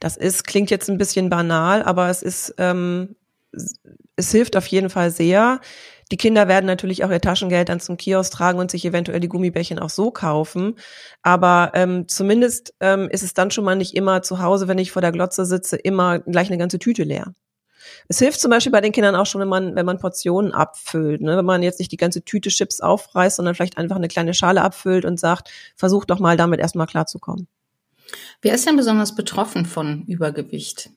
Das 0.00 0.16
ist, 0.16 0.44
klingt 0.44 0.70
jetzt 0.70 0.90
ein 0.90 0.98
bisschen 0.98 1.30
banal, 1.30 1.82
aber 1.82 2.08
es 2.08 2.22
ist, 2.22 2.54
ähm, 2.58 3.16
es 4.16 4.30
hilft 4.30 4.56
auf 4.56 4.66
jeden 4.66 4.90
Fall 4.90 5.10
sehr. 5.10 5.60
Die 6.12 6.16
Kinder 6.16 6.46
werden 6.46 6.66
natürlich 6.66 7.04
auch 7.04 7.10
ihr 7.10 7.20
Taschengeld 7.20 7.68
dann 7.68 7.80
zum 7.80 7.96
Kiosk 7.96 8.32
tragen 8.32 8.60
und 8.60 8.70
sich 8.70 8.84
eventuell 8.84 9.18
die 9.18 9.28
Gummibärchen 9.28 9.80
auch 9.80 9.90
so 9.90 10.12
kaufen. 10.12 10.76
Aber 11.22 11.72
ähm, 11.74 12.06
zumindest 12.06 12.74
ähm, 12.80 13.08
ist 13.10 13.24
es 13.24 13.34
dann 13.34 13.50
schon 13.50 13.64
mal 13.64 13.74
nicht 13.74 13.94
immer 13.94 14.22
zu 14.22 14.40
Hause, 14.40 14.68
wenn 14.68 14.78
ich 14.78 14.92
vor 14.92 15.02
der 15.02 15.12
Glotze 15.12 15.44
sitze, 15.44 15.76
immer 15.76 16.20
gleich 16.20 16.48
eine 16.48 16.58
ganze 16.58 16.78
Tüte 16.78 17.02
leer. 17.02 17.34
Es 18.08 18.18
hilft 18.18 18.40
zum 18.40 18.50
Beispiel 18.50 18.72
bei 18.72 18.80
den 18.80 18.92
Kindern 18.92 19.16
auch 19.16 19.26
schon, 19.26 19.40
wenn 19.40 19.48
man, 19.48 19.74
wenn 19.74 19.86
man 19.86 19.98
Portionen 19.98 20.52
abfüllt. 20.52 21.20
Ne? 21.20 21.36
Wenn 21.36 21.44
man 21.44 21.62
jetzt 21.62 21.78
nicht 21.78 21.90
die 21.90 21.96
ganze 21.96 22.22
Tüte 22.22 22.50
Chips 22.50 22.80
aufreißt, 22.80 23.36
sondern 23.36 23.54
vielleicht 23.54 23.78
einfach 23.78 23.96
eine 23.96 24.08
kleine 24.08 24.34
Schale 24.34 24.62
abfüllt 24.62 25.04
und 25.04 25.18
sagt, 25.18 25.50
versuch 25.74 26.04
doch 26.04 26.20
mal 26.20 26.36
damit 26.36 26.60
erstmal 26.60 26.86
klarzukommen. 26.86 27.48
Wer 28.42 28.54
ist 28.54 28.66
denn 28.66 28.76
besonders 28.76 29.14
betroffen 29.14 29.66
von 29.66 30.04
Übergewicht? 30.06 30.90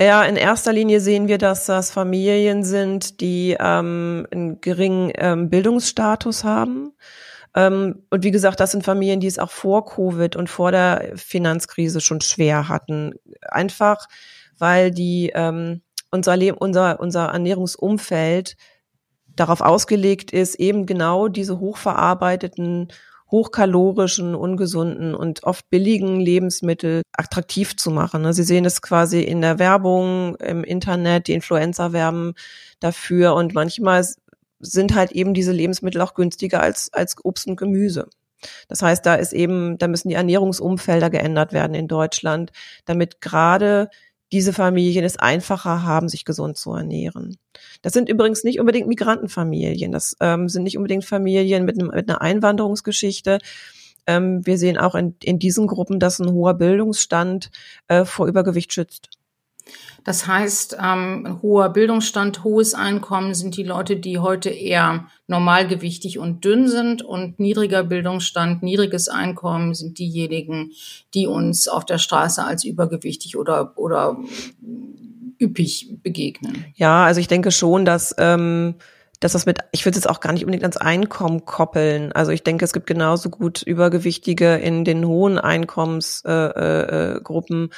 Ja, 0.00 0.24
in 0.24 0.36
erster 0.36 0.72
Linie 0.72 0.98
sehen 0.98 1.28
wir, 1.28 1.36
dass 1.36 1.66
das 1.66 1.90
Familien 1.90 2.64
sind, 2.64 3.20
die 3.20 3.54
ähm, 3.60 4.26
einen 4.30 4.58
geringen 4.62 5.12
ähm, 5.14 5.50
Bildungsstatus 5.50 6.42
haben. 6.42 6.94
Ähm, 7.54 8.06
und 8.08 8.24
wie 8.24 8.30
gesagt, 8.30 8.60
das 8.60 8.70
sind 8.70 8.82
Familien, 8.82 9.20
die 9.20 9.26
es 9.26 9.38
auch 9.38 9.50
vor 9.50 9.84
Covid 9.84 10.36
und 10.36 10.48
vor 10.48 10.72
der 10.72 11.12
Finanzkrise 11.16 12.00
schon 12.00 12.22
schwer 12.22 12.68
hatten. 12.68 13.12
Einfach, 13.42 14.06
weil 14.56 14.90
die 14.90 15.32
ähm, 15.34 15.82
unser, 16.10 16.34
Leben, 16.34 16.56
unser, 16.56 16.98
unser 16.98 17.26
Ernährungsumfeld 17.26 18.56
darauf 19.36 19.60
ausgelegt 19.60 20.32
ist, 20.32 20.54
eben 20.54 20.86
genau 20.86 21.28
diese 21.28 21.60
hochverarbeiteten 21.60 22.88
hochkalorischen, 23.30 24.34
ungesunden 24.34 25.14
und 25.14 25.44
oft 25.44 25.68
billigen 25.70 26.20
Lebensmittel 26.20 27.02
attraktiv 27.12 27.76
zu 27.76 27.90
machen. 27.90 28.22
Ne? 28.22 28.32
Sie 28.32 28.42
sehen 28.42 28.64
es 28.64 28.82
quasi 28.82 29.20
in 29.20 29.40
der 29.40 29.58
Werbung, 29.58 30.36
im 30.36 30.64
Internet, 30.64 31.28
die 31.28 31.34
Influencer 31.34 31.92
werben 31.92 32.34
dafür 32.80 33.34
und 33.34 33.54
manchmal 33.54 34.04
sind 34.58 34.94
halt 34.94 35.12
eben 35.12 35.32
diese 35.34 35.52
Lebensmittel 35.52 36.00
auch 36.00 36.14
günstiger 36.14 36.60
als, 36.60 36.92
als 36.92 37.16
Obst 37.24 37.46
und 37.46 37.56
Gemüse. 37.56 38.08
Das 38.68 38.82
heißt, 38.82 39.04
da 39.04 39.14
ist 39.14 39.32
eben, 39.32 39.78
da 39.78 39.86
müssen 39.86 40.08
die 40.08 40.14
Ernährungsumfelder 40.14 41.10
geändert 41.10 41.52
werden 41.52 41.74
in 41.74 41.88
Deutschland, 41.88 42.52
damit 42.84 43.20
gerade 43.20 43.90
diese 44.32 44.52
Familien 44.52 45.04
es 45.04 45.18
einfacher 45.18 45.82
haben, 45.82 46.08
sich 46.08 46.24
gesund 46.24 46.56
zu 46.56 46.72
ernähren. 46.72 47.36
Das 47.82 47.92
sind 47.92 48.08
übrigens 48.08 48.44
nicht 48.44 48.60
unbedingt 48.60 48.88
Migrantenfamilien. 48.88 49.92
Das 49.92 50.16
ähm, 50.20 50.48
sind 50.48 50.62
nicht 50.62 50.76
unbedingt 50.76 51.04
Familien 51.04 51.64
mit, 51.64 51.78
einem, 51.80 51.88
mit 51.88 52.08
einer 52.08 52.20
Einwanderungsgeschichte. 52.20 53.38
Ähm, 54.06 54.46
wir 54.46 54.58
sehen 54.58 54.78
auch 54.78 54.94
in, 54.94 55.16
in 55.22 55.38
diesen 55.38 55.66
Gruppen, 55.66 55.98
dass 56.00 56.20
ein 56.20 56.32
hoher 56.32 56.54
Bildungsstand 56.54 57.50
äh, 57.88 58.04
vor 58.04 58.26
Übergewicht 58.26 58.72
schützt. 58.72 59.19
Das 60.04 60.26
heißt, 60.26 60.76
ähm, 60.82 61.38
hoher 61.42 61.70
Bildungsstand, 61.70 62.44
hohes 62.44 62.74
Einkommen 62.74 63.34
sind 63.34 63.56
die 63.56 63.62
Leute, 63.62 63.96
die 63.96 64.18
heute 64.18 64.50
eher 64.50 65.06
normalgewichtig 65.26 66.18
und 66.18 66.44
dünn 66.44 66.68
sind 66.68 67.02
und 67.02 67.38
niedriger 67.38 67.84
Bildungsstand, 67.84 68.62
niedriges 68.62 69.08
Einkommen 69.08 69.74
sind 69.74 69.98
diejenigen, 69.98 70.72
die 71.14 71.26
uns 71.26 71.68
auf 71.68 71.84
der 71.84 71.98
Straße 71.98 72.44
als 72.44 72.64
übergewichtig 72.64 73.36
oder, 73.36 73.76
oder 73.76 74.16
üppig 75.40 75.98
begegnen. 76.02 76.64
Ja, 76.74 77.04
also 77.04 77.20
ich 77.20 77.28
denke 77.28 77.50
schon, 77.50 77.84
dass 77.84 78.14
ähm, 78.18 78.74
dass 79.20 79.32
das 79.32 79.44
mit, 79.44 79.58
ich 79.70 79.84
würde 79.84 79.98
es 79.98 80.04
jetzt 80.04 80.10
auch 80.10 80.20
gar 80.20 80.32
nicht 80.32 80.44
unbedingt 80.44 80.64
ans 80.64 80.78
Einkommen 80.78 81.44
koppeln. 81.44 82.10
Also 82.12 82.32
ich 82.32 82.42
denke, 82.42 82.64
es 82.64 82.72
gibt 82.72 82.86
genauso 82.86 83.28
gut 83.28 83.60
Übergewichtige 83.60 84.56
in 84.56 84.86
den 84.86 85.06
hohen 85.06 85.38
Einkommensgruppen. 85.38 87.64
Äh, 87.64 87.66
äh, 87.66 87.68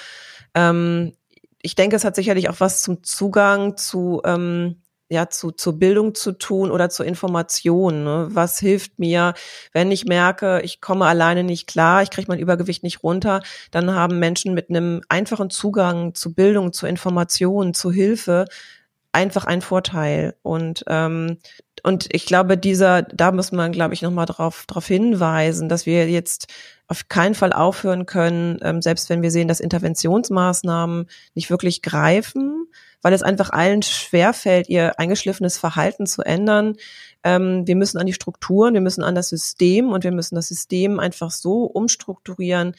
ähm, 0.55 1.13
ich 1.63 1.75
denke, 1.75 1.97
es 1.97 2.05
hat 2.05 2.17
sicherlich 2.17 2.49
auch 2.49 2.61
was 2.61 2.83
zum 2.83 3.03
Zugang 3.05 3.77
zu, 3.77 4.21
ähm, 4.25 4.83
ja, 5.09 5.29
zu, 5.29 5.51
zur 5.53 5.79
Bildung 5.79 6.15
zu 6.15 6.33
tun 6.33 6.71
oder 6.71 6.91
zur 6.91 7.07
Information. 7.07 8.03
Ne? 8.05 8.29
Was 8.31 8.59
hilft 8.59 8.99
mir, 8.99 9.35
wenn 9.73 9.91
ich 9.91 10.05
merke, 10.07 10.61
ich 10.63 10.81
komme 10.81 11.07
alleine 11.07 11.45
nicht 11.45 11.67
klar, 11.67 12.03
ich 12.03 12.11
kriege 12.11 12.29
mein 12.29 12.39
Übergewicht 12.39 12.83
nicht 12.83 13.03
runter, 13.03 13.43
dann 13.71 13.95
haben 13.95 14.19
Menschen 14.19 14.55
mit 14.55 14.71
einem 14.71 15.03
einfachen 15.09 15.51
Zugang 15.51 16.15
zu 16.15 16.35
Bildung, 16.35 16.73
zu 16.73 16.87
Information, 16.87 17.75
zu 17.75 17.93
Hilfe 17.93 18.47
einfach 19.13 19.45
einen 19.45 19.63
Vorteil. 19.63 20.35
Und 20.43 20.85
ähm, 20.89 21.39
und 21.83 22.09
ich 22.13 22.27
glaube, 22.27 22.57
dieser, 22.57 23.03
da 23.03 23.33
muss 23.33 23.51
man, 23.53 23.73
glaube 23.73 23.95
ich, 23.95 24.03
nochmal 24.03 24.27
drauf, 24.27 24.65
drauf 24.67 24.87
hinweisen, 24.87 25.69
dass 25.69 25.87
wir 25.87 26.09
jetzt 26.09 26.47
auf 26.87 27.09
keinen 27.09 27.35
Fall 27.35 27.53
aufhören 27.53 28.07
können, 28.07 28.59
ähm, 28.63 28.83
selbst 28.83 29.09
wenn 29.09 29.23
wir 29.23 29.31
sehen, 29.31 29.49
dass 29.49 29.61
Interventionsmaßnahmen 29.61 31.07
nicht 31.35 31.51
wirklich 31.51 31.83
greifen, 31.83 32.67
weil 33.01 33.15
es 33.15 33.23
einfach 33.23 33.51
allen 33.51 33.83
schwerfällt, 33.83 34.69
ihr 34.69 34.99
eingeschliffenes 34.99 35.59
Verhalten 35.59 36.07
zu 36.07 36.23
ändern. 36.23 36.77
Ähm, 37.25 37.67
wir 37.67 37.77
müssen 37.77 37.99
an 37.99 38.07
die 38.07 38.13
Strukturen, 38.13 38.75
wir 38.75 38.81
müssen 38.81 39.03
an 39.03 39.15
das 39.15 39.29
System 39.29 39.91
und 39.91 40.05
wir 40.05 40.13
müssen 40.13 40.35
das 40.35 40.49
System 40.49 41.01
einfach 41.01 41.31
so 41.31 41.65
umstrukturieren, 41.65 42.75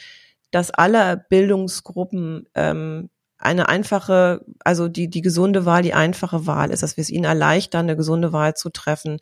dass 0.51 0.71
alle 0.71 1.25
Bildungsgruppen 1.29 2.47
ähm, 2.53 3.09
eine 3.43 3.69
einfache, 3.69 4.45
also 4.63 4.87
die, 4.87 5.09
die 5.09 5.21
gesunde 5.21 5.65
Wahl, 5.65 5.83
die 5.83 5.93
einfache 5.93 6.47
Wahl 6.47 6.71
ist, 6.71 6.83
dass 6.83 6.97
wir 6.97 7.01
es 7.01 7.09
ihnen 7.09 7.25
erleichtern, 7.25 7.85
eine 7.85 7.97
gesunde 7.97 8.33
Wahl 8.33 8.55
zu 8.55 8.69
treffen. 8.69 9.19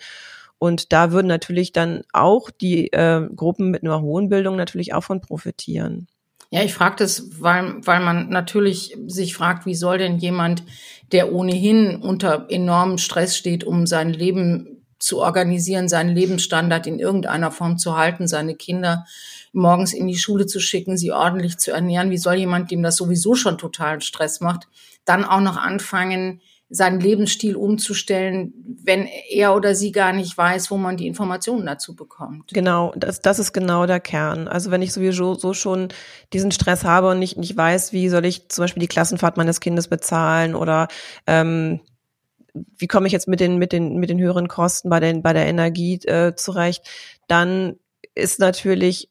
Und 0.59 0.93
da 0.93 1.11
würden 1.11 1.27
natürlich 1.27 1.73
dann 1.73 2.03
auch 2.13 2.51
die 2.51 2.93
äh, 2.93 3.27
Gruppen 3.35 3.71
mit 3.71 3.83
einer 3.83 4.01
hohen 4.01 4.29
Bildung 4.29 4.55
natürlich 4.55 4.93
auch 4.93 5.03
von 5.03 5.19
profitieren. 5.19 6.07
Ja, 6.51 6.63
ich 6.63 6.73
frage 6.73 6.97
das, 6.97 7.41
weil, 7.41 7.75
weil 7.85 8.01
man 8.01 8.29
natürlich 8.29 8.97
sich 9.07 9.33
fragt, 9.33 9.65
wie 9.65 9.73
soll 9.73 9.97
denn 9.97 10.17
jemand, 10.17 10.63
der 11.13 11.31
ohnehin 11.31 11.95
unter 11.95 12.47
enormem 12.49 12.97
Stress 12.97 13.37
steht, 13.37 13.63
um 13.63 13.87
sein 13.87 14.11
Leben 14.11 14.80
zu 15.01 15.19
organisieren, 15.19 15.89
seinen 15.89 16.15
Lebensstandard 16.15 16.87
in 16.87 16.99
irgendeiner 16.99 17.51
Form 17.51 17.77
zu 17.77 17.97
halten, 17.97 18.27
seine 18.27 18.55
Kinder 18.55 19.05
morgens 19.53 19.93
in 19.93 20.07
die 20.07 20.17
Schule 20.17 20.45
zu 20.45 20.59
schicken, 20.59 20.97
sie 20.97 21.11
ordentlich 21.11 21.57
zu 21.57 21.71
ernähren. 21.71 22.09
Wie 22.09 22.17
soll 22.17 22.35
jemand, 22.35 22.71
dem 22.71 22.83
das 22.83 22.95
sowieso 22.95 23.35
schon 23.35 23.57
totalen 23.57 24.01
Stress 24.01 24.39
macht, 24.39 24.67
dann 25.05 25.25
auch 25.25 25.41
noch 25.41 25.57
anfangen, 25.57 26.41
seinen 26.73 27.01
Lebensstil 27.01 27.57
umzustellen, 27.57 28.53
wenn 28.81 29.05
er 29.29 29.53
oder 29.55 29.75
sie 29.75 29.91
gar 29.91 30.13
nicht 30.13 30.37
weiß, 30.37 30.71
wo 30.71 30.77
man 30.77 30.95
die 30.95 31.05
Informationen 31.05 31.65
dazu 31.65 31.97
bekommt. 31.97 32.53
Genau, 32.53 32.93
das, 32.95 33.19
das 33.19 33.39
ist 33.39 33.51
genau 33.51 33.85
der 33.85 33.99
Kern. 33.99 34.47
Also 34.47 34.71
wenn 34.71 34.81
ich 34.81 34.93
sowieso 34.93 35.33
so 35.33 35.53
schon 35.53 35.89
diesen 36.31 36.51
Stress 36.51 36.85
habe 36.85 37.09
und 37.09 37.19
nicht, 37.19 37.35
nicht 37.37 37.57
weiß, 37.57 37.91
wie 37.91 38.07
soll 38.07 38.25
ich 38.25 38.47
zum 38.47 38.63
Beispiel 38.63 38.79
die 38.79 38.87
Klassenfahrt 38.87 39.35
meines 39.35 39.59
Kindes 39.59 39.89
bezahlen 39.89 40.55
oder 40.55 40.87
ähm, 41.27 41.81
wie 42.53 42.87
komme 42.87 43.07
ich 43.07 43.13
jetzt 43.13 43.27
mit 43.27 43.39
den, 43.39 43.57
mit 43.57 43.71
den, 43.71 43.97
mit 43.97 44.09
den 44.09 44.19
höheren 44.19 44.47
Kosten 44.47 44.89
bei, 44.89 44.99
den, 44.99 45.21
bei 45.21 45.33
der 45.33 45.47
Energie 45.47 45.95
äh, 46.05 46.35
zurecht, 46.35 46.89
dann 47.27 47.75
ist 48.15 48.39
natürlich 48.39 49.09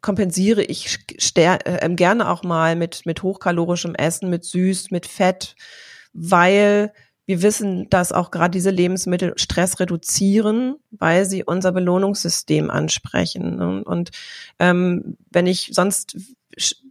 kompensiere 0.00 0.62
ich 0.62 0.98
äh, 1.36 1.88
gerne 1.94 2.28
auch 2.28 2.42
mal 2.42 2.76
mit, 2.76 3.06
mit 3.06 3.22
hochkalorischem 3.22 3.94
Essen, 3.94 4.28
mit 4.28 4.44
süß, 4.44 4.90
mit 4.90 5.06
Fett, 5.06 5.56
weil 6.12 6.92
wir 7.26 7.40
wissen, 7.40 7.88
dass 7.88 8.12
auch 8.12 8.30
gerade 8.30 8.50
diese 8.50 8.70
Lebensmittel 8.70 9.32
Stress 9.36 9.80
reduzieren, 9.80 10.76
weil 10.90 11.24
sie 11.24 11.42
unser 11.42 11.72
Belohnungssystem 11.72 12.70
ansprechen. 12.70 13.56
Ne? 13.56 13.82
Und 13.84 14.10
ähm, 14.58 15.16
wenn 15.30 15.46
ich 15.46 15.70
sonst, 15.72 16.16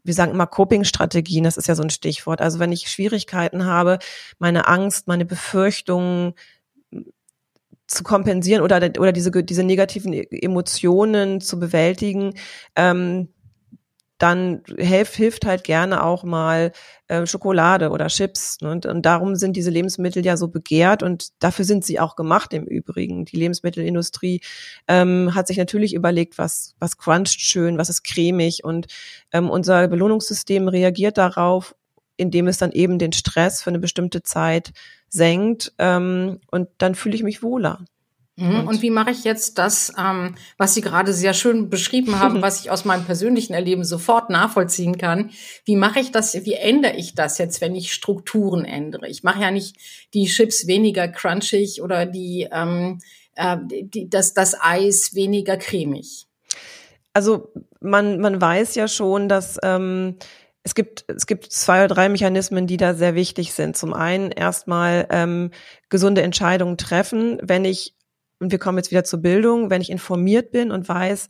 wir 0.04 0.14
sagen 0.14 0.32
immer 0.32 0.48
Coping-Strategien, 0.48 1.44
das 1.44 1.58
ist 1.58 1.68
ja 1.68 1.76
so 1.76 1.84
ein 1.84 1.90
Stichwort. 1.90 2.42
Also 2.42 2.60
wenn 2.60 2.72
ich 2.72 2.90
Schwierigkeiten 2.90 3.66
habe, 3.66 4.00
meine 4.38 4.68
Angst, 4.68 5.08
meine 5.08 5.26
Befürchtungen 5.26 6.34
zu 7.88 8.04
kompensieren 8.04 8.62
oder, 8.62 8.78
oder 9.00 9.12
diese, 9.12 9.32
diese 9.44 9.64
negativen 9.64 10.14
Emotionen 10.14 11.42
zu 11.42 11.60
bewältigen, 11.60 12.34
ähm, 12.76 13.30
dann 14.24 14.64
hilft, 14.78 15.16
hilft 15.16 15.46
halt 15.46 15.66
gerne 15.66 16.02
auch 16.02 16.24
mal 16.24 16.72
äh, 17.10 17.26
Schokolade 17.26 17.90
oder 17.90 18.08
Chips. 18.08 18.62
Ne? 18.62 18.72
Und, 18.72 18.86
und 18.86 19.06
darum 19.06 19.36
sind 19.36 19.58
diese 19.58 19.70
Lebensmittel 19.70 20.26
ja 20.26 20.38
so 20.38 20.48
begehrt 20.48 21.04
und 21.04 21.28
dafür 21.44 21.66
sind 21.66 21.84
sie 21.84 22.00
auch 22.00 22.16
gemacht 22.16 22.54
im 22.54 22.64
Übrigen. 22.64 23.26
Die 23.26 23.36
Lebensmittelindustrie 23.36 24.40
ähm, 24.88 25.36
hat 25.36 25.48
sich 25.48 25.58
natürlich 25.58 25.94
überlegt, 25.94 26.38
was, 26.38 26.74
was 26.80 26.98
cruncht 26.98 27.42
schön, 27.42 27.78
was 27.78 27.90
ist 27.90 28.04
cremig 28.04 28.64
und 28.64 28.88
ähm, 29.34 29.50
unser 29.50 29.90
Belohnungssystem 29.90 30.70
reagiert 30.70 31.18
darauf, 31.18 31.76
indem 32.16 32.48
es 32.48 32.58
dann 32.58 32.72
eben 32.72 33.00
den 33.00 33.12
Stress 33.12 33.62
für 33.62 33.72
eine 33.72 33.80
bestimmte 33.80 34.24
Zeit 34.24 34.72
senkt 35.10 35.74
ähm, 35.80 36.40
und 36.50 36.70
dann 36.78 36.96
fühle 36.96 37.16
ich 37.16 37.24
mich 37.24 37.44
wohler. 37.44 37.84
Mhm. 38.36 38.62
Und, 38.62 38.68
und, 38.68 38.82
wie 38.82 38.90
mache 38.90 39.12
ich 39.12 39.24
jetzt 39.24 39.60
das, 39.60 39.94
ähm, 39.98 40.36
was 40.58 40.74
Sie 40.74 40.82
gerade 40.82 41.14
sehr 41.14 41.34
schön 41.34 41.70
beschrieben 41.70 42.20
haben, 42.20 42.42
was 42.42 42.62
ich 42.62 42.72
aus 42.72 42.84
meinem 42.84 43.06
persönlichen 43.06 43.54
Erleben 43.54 43.84
sofort 43.84 44.30
nachvollziehen 44.30 44.98
kann? 44.98 45.32
Wie 45.66 45.76
mache 45.76 46.00
ich 46.00 46.12
das, 46.12 46.34
wie 46.34 46.54
ändere 46.54 46.96
ich 46.96 47.14
das 47.14 47.38
jetzt, 47.38 47.62
wenn 47.62 47.76
ich 47.76 47.94
Strukturen 47.94 48.66
ändere? 48.66 49.08
Ich 49.08 49.24
mache 49.24 49.42
ja 49.42 49.52
nicht 49.52 49.76
die 50.14 50.26
Chips 50.26 50.66
weniger 50.66 51.08
crunchig 51.08 51.82
oder 51.82 52.06
die, 52.08 52.48
ähm, 52.52 53.00
äh, 53.36 53.58
die, 53.62 54.10
das, 54.10 54.34
das 54.34 54.56
Eis 54.60 55.14
weniger 55.14 55.58
cremig. 55.58 56.26
Also 57.14 57.52
man, 57.80 58.20
man 58.20 58.42
weiß 58.42 58.74
ja 58.74 58.88
schon, 58.88 59.30
dass 59.30 59.60
ähm, 59.62 60.18
es 60.64 60.74
gibt, 60.74 61.06
es 61.08 61.28
gibt 61.28 61.52
zwei 61.52 61.84
oder 61.84 61.94
drei 61.94 62.10
Mechanismen, 62.10 62.66
die 62.66 62.78
da 62.78 62.96
sehr 62.96 63.14
wichtig 63.14 63.54
sind. 63.54 63.78
Zum 63.78 63.94
einen 63.94 64.32
erstmal 64.32 65.06
ähm, 65.12 65.52
gesunde 65.90 66.24
Entscheidungen 66.24 66.78
treffen, 66.78 67.38
wenn 67.44 67.66
ich 67.66 67.94
und 68.44 68.52
wir 68.52 68.60
kommen 68.60 68.78
jetzt 68.78 68.92
wieder 68.92 69.06
zur 69.06 69.22
Bildung, 69.22 69.70
wenn 69.70 69.82
ich 69.82 69.90
informiert 69.90 70.52
bin 70.52 70.72
und 70.72 70.88
weiß, 70.88 71.30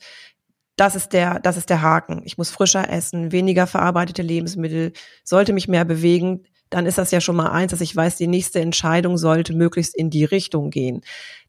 das 0.75 0.95
ist 0.95 1.13
der, 1.13 1.39
das 1.39 1.57
ist 1.57 1.69
der 1.69 1.83
Haken. 1.83 2.23
Ich 2.25 2.39
muss 2.39 2.49
frischer 2.49 2.89
essen, 2.89 3.31
weniger 3.31 3.67
verarbeitete 3.67 4.23
Lebensmittel, 4.23 4.93
sollte 5.23 5.53
mich 5.53 5.67
mehr 5.67 5.85
bewegen, 5.85 6.45
dann 6.71 6.87
ist 6.87 6.97
das 6.97 7.11
ja 7.11 7.21
schon 7.21 7.35
mal 7.35 7.51
eins, 7.51 7.69
dass 7.69 7.81
ich 7.81 7.95
weiß, 7.95 8.17
die 8.17 8.25
nächste 8.25 8.59
Entscheidung 8.59 9.19
sollte 9.19 9.53
möglichst 9.53 9.95
in 9.95 10.09
die 10.09 10.25
Richtung 10.25 10.71
gehen. 10.71 11.01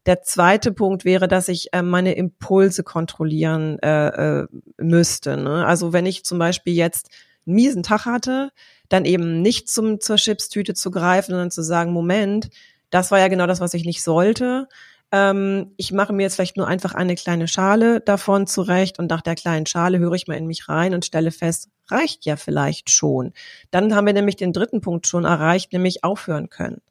Der 0.05 0.21
zweite 0.21 0.71
Punkt 0.71 1.03
wäre, 1.03 1.27
dass 1.27 1.47
ich 1.47 1.73
äh, 1.73 1.81
meine 1.81 2.13
Impulse 2.13 2.83
kontrollieren 2.83 3.79
äh, 3.79 4.41
äh, 4.41 4.47
müsste. 4.77 5.35
Ne? 5.35 5.65
Also 5.65 5.93
wenn 5.93 6.05
ich 6.05 6.25
zum 6.25 6.37
Beispiel 6.37 6.75
jetzt 6.75 7.09
einen 7.47 7.55
miesen 7.55 7.81
Tag 7.81 8.05
hatte, 8.05 8.51
dann 8.87 9.03
eben 9.05 9.41
nicht 9.41 9.67
zum, 9.67 9.99
zur 9.99 10.17
Chipstüte 10.17 10.75
zu 10.75 10.91
greifen, 10.91 11.31
sondern 11.31 11.49
zu 11.49 11.63
sagen, 11.63 11.91
Moment, 11.91 12.49
das 12.91 13.09
war 13.09 13.17
ja 13.17 13.27
genau 13.27 13.47
das, 13.47 13.61
was 13.61 13.73
ich 13.73 13.83
nicht 13.83 14.03
sollte 14.03 14.67
ähm, 15.11 15.73
ich 15.77 15.91
mache 15.91 16.13
mir 16.13 16.23
jetzt 16.23 16.35
vielleicht 16.35 16.57
nur 16.57 16.67
einfach 16.67 16.93
eine 16.93 17.15
kleine 17.15 17.47
Schale 17.47 18.01
davon 18.01 18.47
zurecht 18.47 18.99
und 18.99 19.09
nach 19.09 19.21
der 19.21 19.35
kleinen 19.35 19.65
Schale 19.65 19.99
höre 19.99 20.13
ich 20.13 20.27
mal 20.27 20.35
in 20.35 20.47
mich 20.47 20.67
rein 20.67 20.93
und 20.93 21.05
stelle 21.05 21.31
fest, 21.31 21.69
reicht 21.89 22.25
ja 22.25 22.35
vielleicht 22.35 22.89
schon. 22.89 23.33
Dann 23.71 23.95
haben 23.95 24.05
wir 24.07 24.13
nämlich 24.13 24.35
den 24.35 24.53
dritten 24.53 24.81
Punkt 24.81 25.07
schon 25.07 25.25
erreicht, 25.25 25.71
nämlich 25.71 26.03
aufhören 26.03 26.49
können. 26.49 26.81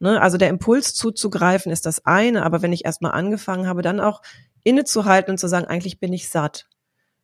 Ne? 0.00 0.20
Also 0.20 0.38
der 0.38 0.48
Impuls 0.48 0.94
zuzugreifen 0.94 1.70
ist 1.70 1.86
das 1.86 2.04
eine, 2.06 2.44
aber 2.44 2.62
wenn 2.62 2.72
ich 2.72 2.84
erstmal 2.84 3.12
angefangen 3.12 3.66
habe, 3.66 3.82
dann 3.82 4.00
auch 4.00 4.22
innezuhalten 4.64 5.32
und 5.32 5.38
zu 5.38 5.48
sagen, 5.48 5.66
eigentlich 5.66 6.00
bin 6.00 6.12
ich 6.12 6.28
satt. 6.28 6.66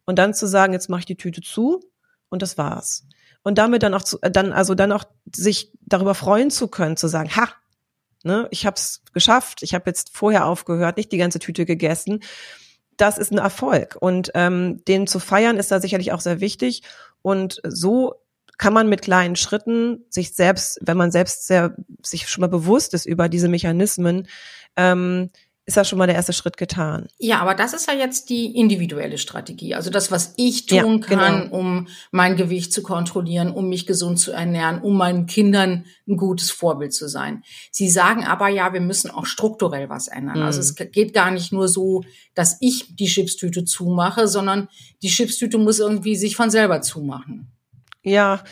Und 0.05 0.19
dann 0.19 0.35
zu 0.35 0.47
sagen, 0.47 0.73
jetzt 0.73 0.91
mache 0.91 1.01
ich 1.01 1.07
die 1.07 1.17
Tüte 1.17 1.41
zu 1.41 1.81
und 2.29 2.43
das 2.43 2.59
war's. 2.59 3.07
Und 3.43 3.59
damit 3.59 3.83
dann 3.83 3.95
auch 3.95 4.03
zu, 4.03 4.19
dann 4.21 4.53
also 4.53 4.75
dann 4.75 4.93
auch 4.93 5.05
sich 5.35 5.73
darüber 5.83 6.15
freuen 6.15 6.51
zu 6.51 6.69
können, 6.69 6.97
zu 6.97 7.09
sagen, 7.09 7.35
ha, 7.37 7.49
Ne? 8.25 8.49
Ich 8.51 8.67
habe 8.67 8.77
es 8.77 9.03
geschafft. 9.13 9.63
Ich 9.63 9.75
habe 9.75 9.85
jetzt 9.87 10.17
vorher 10.17 10.47
aufgehört, 10.47 10.97
nicht 10.97 11.13
die 11.13 11.19
ganze 11.19 11.39
Tüte 11.39 11.65
gegessen. 11.65 12.21
Das 12.97 13.19
ist 13.19 13.33
ein 13.33 13.39
Erfolg. 13.39 13.97
Und 14.01 14.31
ähm, 14.35 14.85
den 14.87 15.07
zu 15.07 15.19
feiern 15.19 15.57
ist 15.57 15.71
da 15.71 15.81
sicherlich 15.81 16.13
auch 16.13 16.21
sehr 16.21 16.41
wichtig. 16.41 16.83
Und 17.23 17.61
so 17.65 18.15
kann 18.57 18.73
man 18.73 18.89
mit 18.89 19.03
kleinen 19.03 19.37
Schritten 19.37 20.05
sich 20.11 20.35
selbst, 20.35 20.79
wenn 20.83 20.97
man 20.97 21.11
selbst 21.11 21.47
sehr, 21.47 21.75
sich 22.03 22.29
schon 22.29 22.43
mal 22.43 22.49
bewusst 22.49 22.95
ist 22.95 23.07
über 23.07 23.29
diese 23.29 23.49
Mechanismen, 23.49 24.29
ähm, 24.77 25.31
ist 25.67 25.79
da 25.79 25.85
schon 25.85 25.99
mal 25.99 26.07
der 26.07 26.17
erste 26.17 26.35
Schritt 26.35 26.59
getan. 26.59 27.09
Ja, 27.19 27.41
aber 27.41 27.55
das 27.55 27.73
ist 27.73 27.89
ja 27.89 27.95
jetzt 27.95 28.29
die 28.29 28.55
individuelle 28.55 29.17
Strategie. 29.17 29.75
Also 29.75 29.91
das, 29.91 30.11
was 30.11 30.35
ich 30.37 30.67
tun 30.67 31.01
ja, 31.01 31.17
kann, 31.17 31.45
genau. 31.45 31.57
um 31.57 31.89
mein 32.11 32.37
Gewicht 32.37 32.73
zu 32.73 32.83
kontrollieren, 32.83 33.51
um 33.51 33.71
mich 33.71 33.87
gesund 33.87 34.19
zu 34.19 34.33
ernähren, 34.33 34.83
um 34.83 34.97
meinen 34.99 35.27
Kindern 35.27 35.87
ein 36.07 36.19
gutes 36.19 36.51
Vorbild 36.51 36.93
zu 36.93 37.09
sein. 37.09 37.45
Sie 37.71 37.89
sagen 37.89 38.25
aber 38.25 38.49
ja, 38.49 38.75
wir 38.75 38.83
müssen 38.83 39.11
auch 39.11 39.25
strukturell 39.25 39.89
was 39.89 40.09
ändern. 40.09 40.43
Also 40.43 40.43
mhm. 40.43 40.55
Also 40.55 40.61
es 40.61 40.93
geht 40.93 41.15
gar 41.15 41.33
nicht 41.33 41.53
nur 41.53 41.67
so, 41.67 42.05
dass 42.35 42.59
ich 42.61 42.95
die 42.95 43.07
Chipstüte 43.07 43.65
zumache, 43.65 44.29
sondern 44.29 44.69
die 45.03 45.09
Chipstüte 45.09 45.59
muss 45.59 45.81
irgendwie 45.81 46.15
sich 46.15 46.37
von 46.37 46.51
selber 46.51 46.81
zumachen. 46.81 47.51
Ja, 48.03 48.45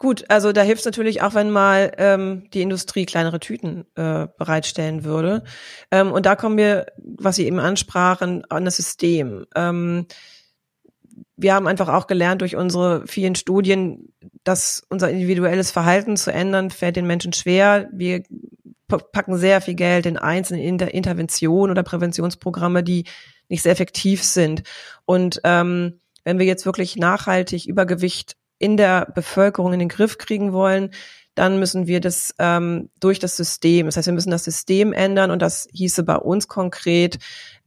Gut, 0.00 0.24
also 0.30 0.52
da 0.52 0.62
hilft 0.62 0.80
es 0.80 0.86
natürlich 0.86 1.20
auch, 1.20 1.34
wenn 1.34 1.50
mal 1.50 1.92
ähm, 1.98 2.48
die 2.54 2.62
Industrie 2.62 3.04
kleinere 3.04 3.38
Tüten 3.38 3.84
äh, 3.96 4.28
bereitstellen 4.38 5.04
würde. 5.04 5.44
Ähm, 5.90 6.10
und 6.10 6.24
da 6.24 6.36
kommen 6.36 6.56
wir, 6.56 6.86
was 6.96 7.36
Sie 7.36 7.46
eben 7.46 7.60
ansprachen, 7.60 8.46
an 8.48 8.64
das 8.64 8.76
System. 8.76 9.44
Ähm, 9.54 10.06
wir 11.36 11.52
haben 11.52 11.66
einfach 11.66 11.88
auch 11.88 12.06
gelernt 12.06 12.40
durch 12.40 12.56
unsere 12.56 13.06
vielen 13.06 13.34
Studien, 13.34 14.14
dass 14.42 14.82
unser 14.88 15.10
individuelles 15.10 15.70
Verhalten 15.70 16.16
zu 16.16 16.32
ändern, 16.32 16.70
fällt 16.70 16.96
den 16.96 17.06
Menschen 17.06 17.34
schwer. 17.34 17.90
Wir 17.92 18.22
packen 18.88 19.36
sehr 19.36 19.60
viel 19.60 19.74
Geld 19.74 20.06
in 20.06 20.16
einzelne 20.16 20.64
Inter 20.64 20.94
Interventionen 20.94 21.72
oder 21.72 21.82
Präventionsprogramme, 21.82 22.82
die 22.82 23.04
nicht 23.50 23.60
sehr 23.60 23.72
effektiv 23.72 24.24
sind. 24.24 24.62
Und 25.04 25.42
ähm, 25.44 26.00
wenn 26.24 26.38
wir 26.38 26.46
jetzt 26.46 26.64
wirklich 26.64 26.96
nachhaltig 26.96 27.66
Übergewicht 27.66 28.39
in 28.60 28.76
der 28.76 29.06
Bevölkerung 29.12 29.72
in 29.72 29.80
den 29.80 29.88
Griff 29.88 30.18
kriegen 30.18 30.52
wollen, 30.52 30.90
dann 31.34 31.58
müssen 31.58 31.86
wir 31.86 32.00
das 32.00 32.34
ähm, 32.38 32.90
durch 33.00 33.18
das 33.18 33.36
System. 33.36 33.86
Das 33.86 33.96
heißt, 33.96 34.06
wir 34.06 34.12
müssen 34.12 34.30
das 34.30 34.44
System 34.44 34.92
ändern 34.92 35.30
und 35.30 35.40
das 35.40 35.68
hieße 35.72 36.02
bei 36.02 36.16
uns 36.16 36.48
konkret, 36.48 37.18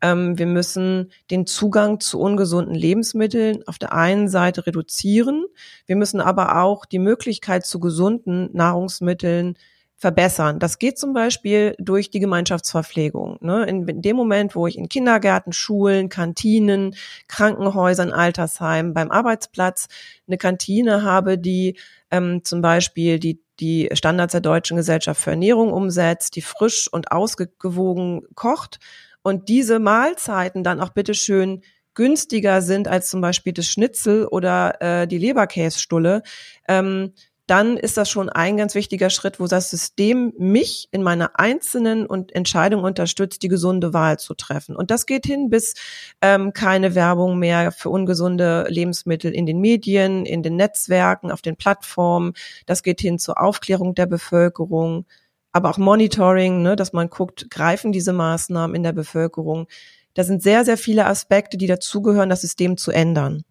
ähm, 0.01 0.37
wir 0.37 0.45
müssen 0.45 1.11
den 1.31 1.47
Zugang 1.47 1.99
zu 1.99 2.19
ungesunden 2.19 2.75
Lebensmitteln 2.75 3.67
auf 3.67 3.79
der 3.79 3.93
einen 3.93 4.27
Seite 4.27 4.67
reduzieren. 4.67 5.45
Wir 5.87 5.95
müssen 5.95 6.21
aber 6.21 6.61
auch 6.61 6.85
die 6.85 6.99
Möglichkeit 6.99 7.65
zu 7.65 7.79
gesunden 7.79 8.49
Nahrungsmitteln 8.53 9.57
verbessern. 10.03 10.59
Das 10.59 10.79
geht 10.79 10.97
zum 10.99 11.13
Beispiel 11.13 11.75
durch 11.79 12.09
die 12.09 12.19
Gemeinschaftsverpflegung. 12.19 13.37
Ne? 13.39 13.63
In, 13.63 13.87
in, 13.87 14.01
dem 14.01 14.17
Moment, 14.17 14.53
wo 14.53 14.67
ich 14.67 14.77
in 14.77 14.89
Kindergärten, 14.89 15.53
Schulen, 15.53 16.09
Kantinen, 16.09 16.93
Krankenhäusern, 17.29 18.11
Altersheimen, 18.11 18.93
beim 18.93 19.11
Arbeitsplatz 19.11 19.87
eine 20.27 20.37
Kantine 20.37 21.03
habe, 21.03 21.37
die 21.37 21.77
ähm, 22.11 22.43
zum 22.43 22.61
Beispiel 22.61 23.17
die 23.17 23.41
die 23.61 23.87
Standards 23.93 24.33
der 24.33 24.41
Deutschen 24.41 24.75
Gesellschaft 24.75 25.21
für 25.21 25.29
Ernährung 25.29 25.71
umsetzt, 25.71 26.35
die 26.35 26.41
frisch 26.41 26.89
und 26.91 27.11
ausgewogen 27.11 28.23
kocht 28.35 28.79
und 29.21 29.47
diese 29.47 29.79
Mahlzeiten 29.79 30.65
dann 30.65 30.81
auch 30.81 30.89
bitteschön 30.89 31.61
günstiger 31.93 32.61
sind 32.61 32.87
als 32.87 33.09
zum 33.09 33.21
Beispiel 33.21 33.53
das 33.53 33.67
Schnitzel 33.67 34.25
oder 34.25 34.81
äh, 34.81 35.07
die 35.07 35.19
Leberkässtulle, 35.19 36.23
ähm, 36.67 37.13
dann 37.47 37.75
ist 37.75 37.97
das 37.97 38.09
schon 38.09 38.29
ein 38.29 38.55
ganz 38.55 38.73
wichtiger 38.73 39.09
Schritt, 39.09 39.39
wo 39.39 39.47
das 39.47 39.69
System 39.69 40.33
mich 40.37 40.87
in 40.91 41.03
meiner 41.03 41.37
einzelnen 41.39 42.05
und 42.05 42.33
Entscheidung 42.33 42.83
unterstützt, 42.83 43.43
die 43.43 43.49
gesunde 43.49 43.93
Wahl 43.93 44.17
zu 44.17 44.33
treffen. 44.33 44.77
Und 44.77 44.91
das 44.91 45.05
geht 45.05 45.25
hin 45.25 45.49
bis 45.49 45.73
ähm, 46.21 46.53
keine 46.53 46.95
Werbung 46.95 47.37
mehr 47.37 47.73
für 47.73 47.89
ungesunde 47.89 48.65
Lebensmittel 48.69 49.33
in 49.33 49.45
den 49.45 49.59
Medien, 49.59 50.25
in 50.25 50.41
den 50.41 50.55
Netzwerken, 50.55 51.31
auf 51.31 51.41
den 51.41 51.57
Plattformen. 51.57 52.33
Das 52.65 52.81
geht 52.81 53.01
hin 53.01 53.19
zur 53.19 53.41
Aufklärung 53.41 53.93
der 53.93 54.05
Bevölkerung, 54.05 55.05
aber 55.51 55.69
auch 55.69 55.77
Monitoring, 55.77 56.61
ne, 56.63 56.77
dass 56.77 56.93
man 56.93 57.09
guckt, 57.09 57.51
greifen 57.51 57.91
diese 57.91 58.13
Maßnahmen 58.13 58.75
in 58.75 58.83
der 58.83 58.93
Bevölkerung. 58.93 59.67
Da 60.13 60.23
sind 60.23 60.43
sehr, 60.43 60.63
sehr 60.63 60.77
viele 60.77 61.07
Aspekte, 61.07 61.57
die 61.57 61.67
dazugehören, 61.67 62.29
das 62.29 62.41
System 62.41 62.77
zu 62.77 62.91
ändern. 62.91 63.43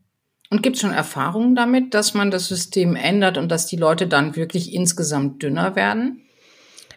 Und 0.52 0.62
gibt 0.62 0.76
es 0.76 0.82
schon 0.82 0.92
Erfahrungen 0.92 1.54
damit, 1.54 1.94
dass 1.94 2.12
man 2.12 2.30
das 2.30 2.46
System 2.46 2.94
ändert 2.94 3.38
und 3.38 3.48
dass 3.48 3.64
die 3.64 3.76
Leute 3.76 4.06
dann 4.06 4.36
wirklich 4.36 4.74
insgesamt 4.74 5.42
dünner 5.42 5.76
werden? 5.76 6.26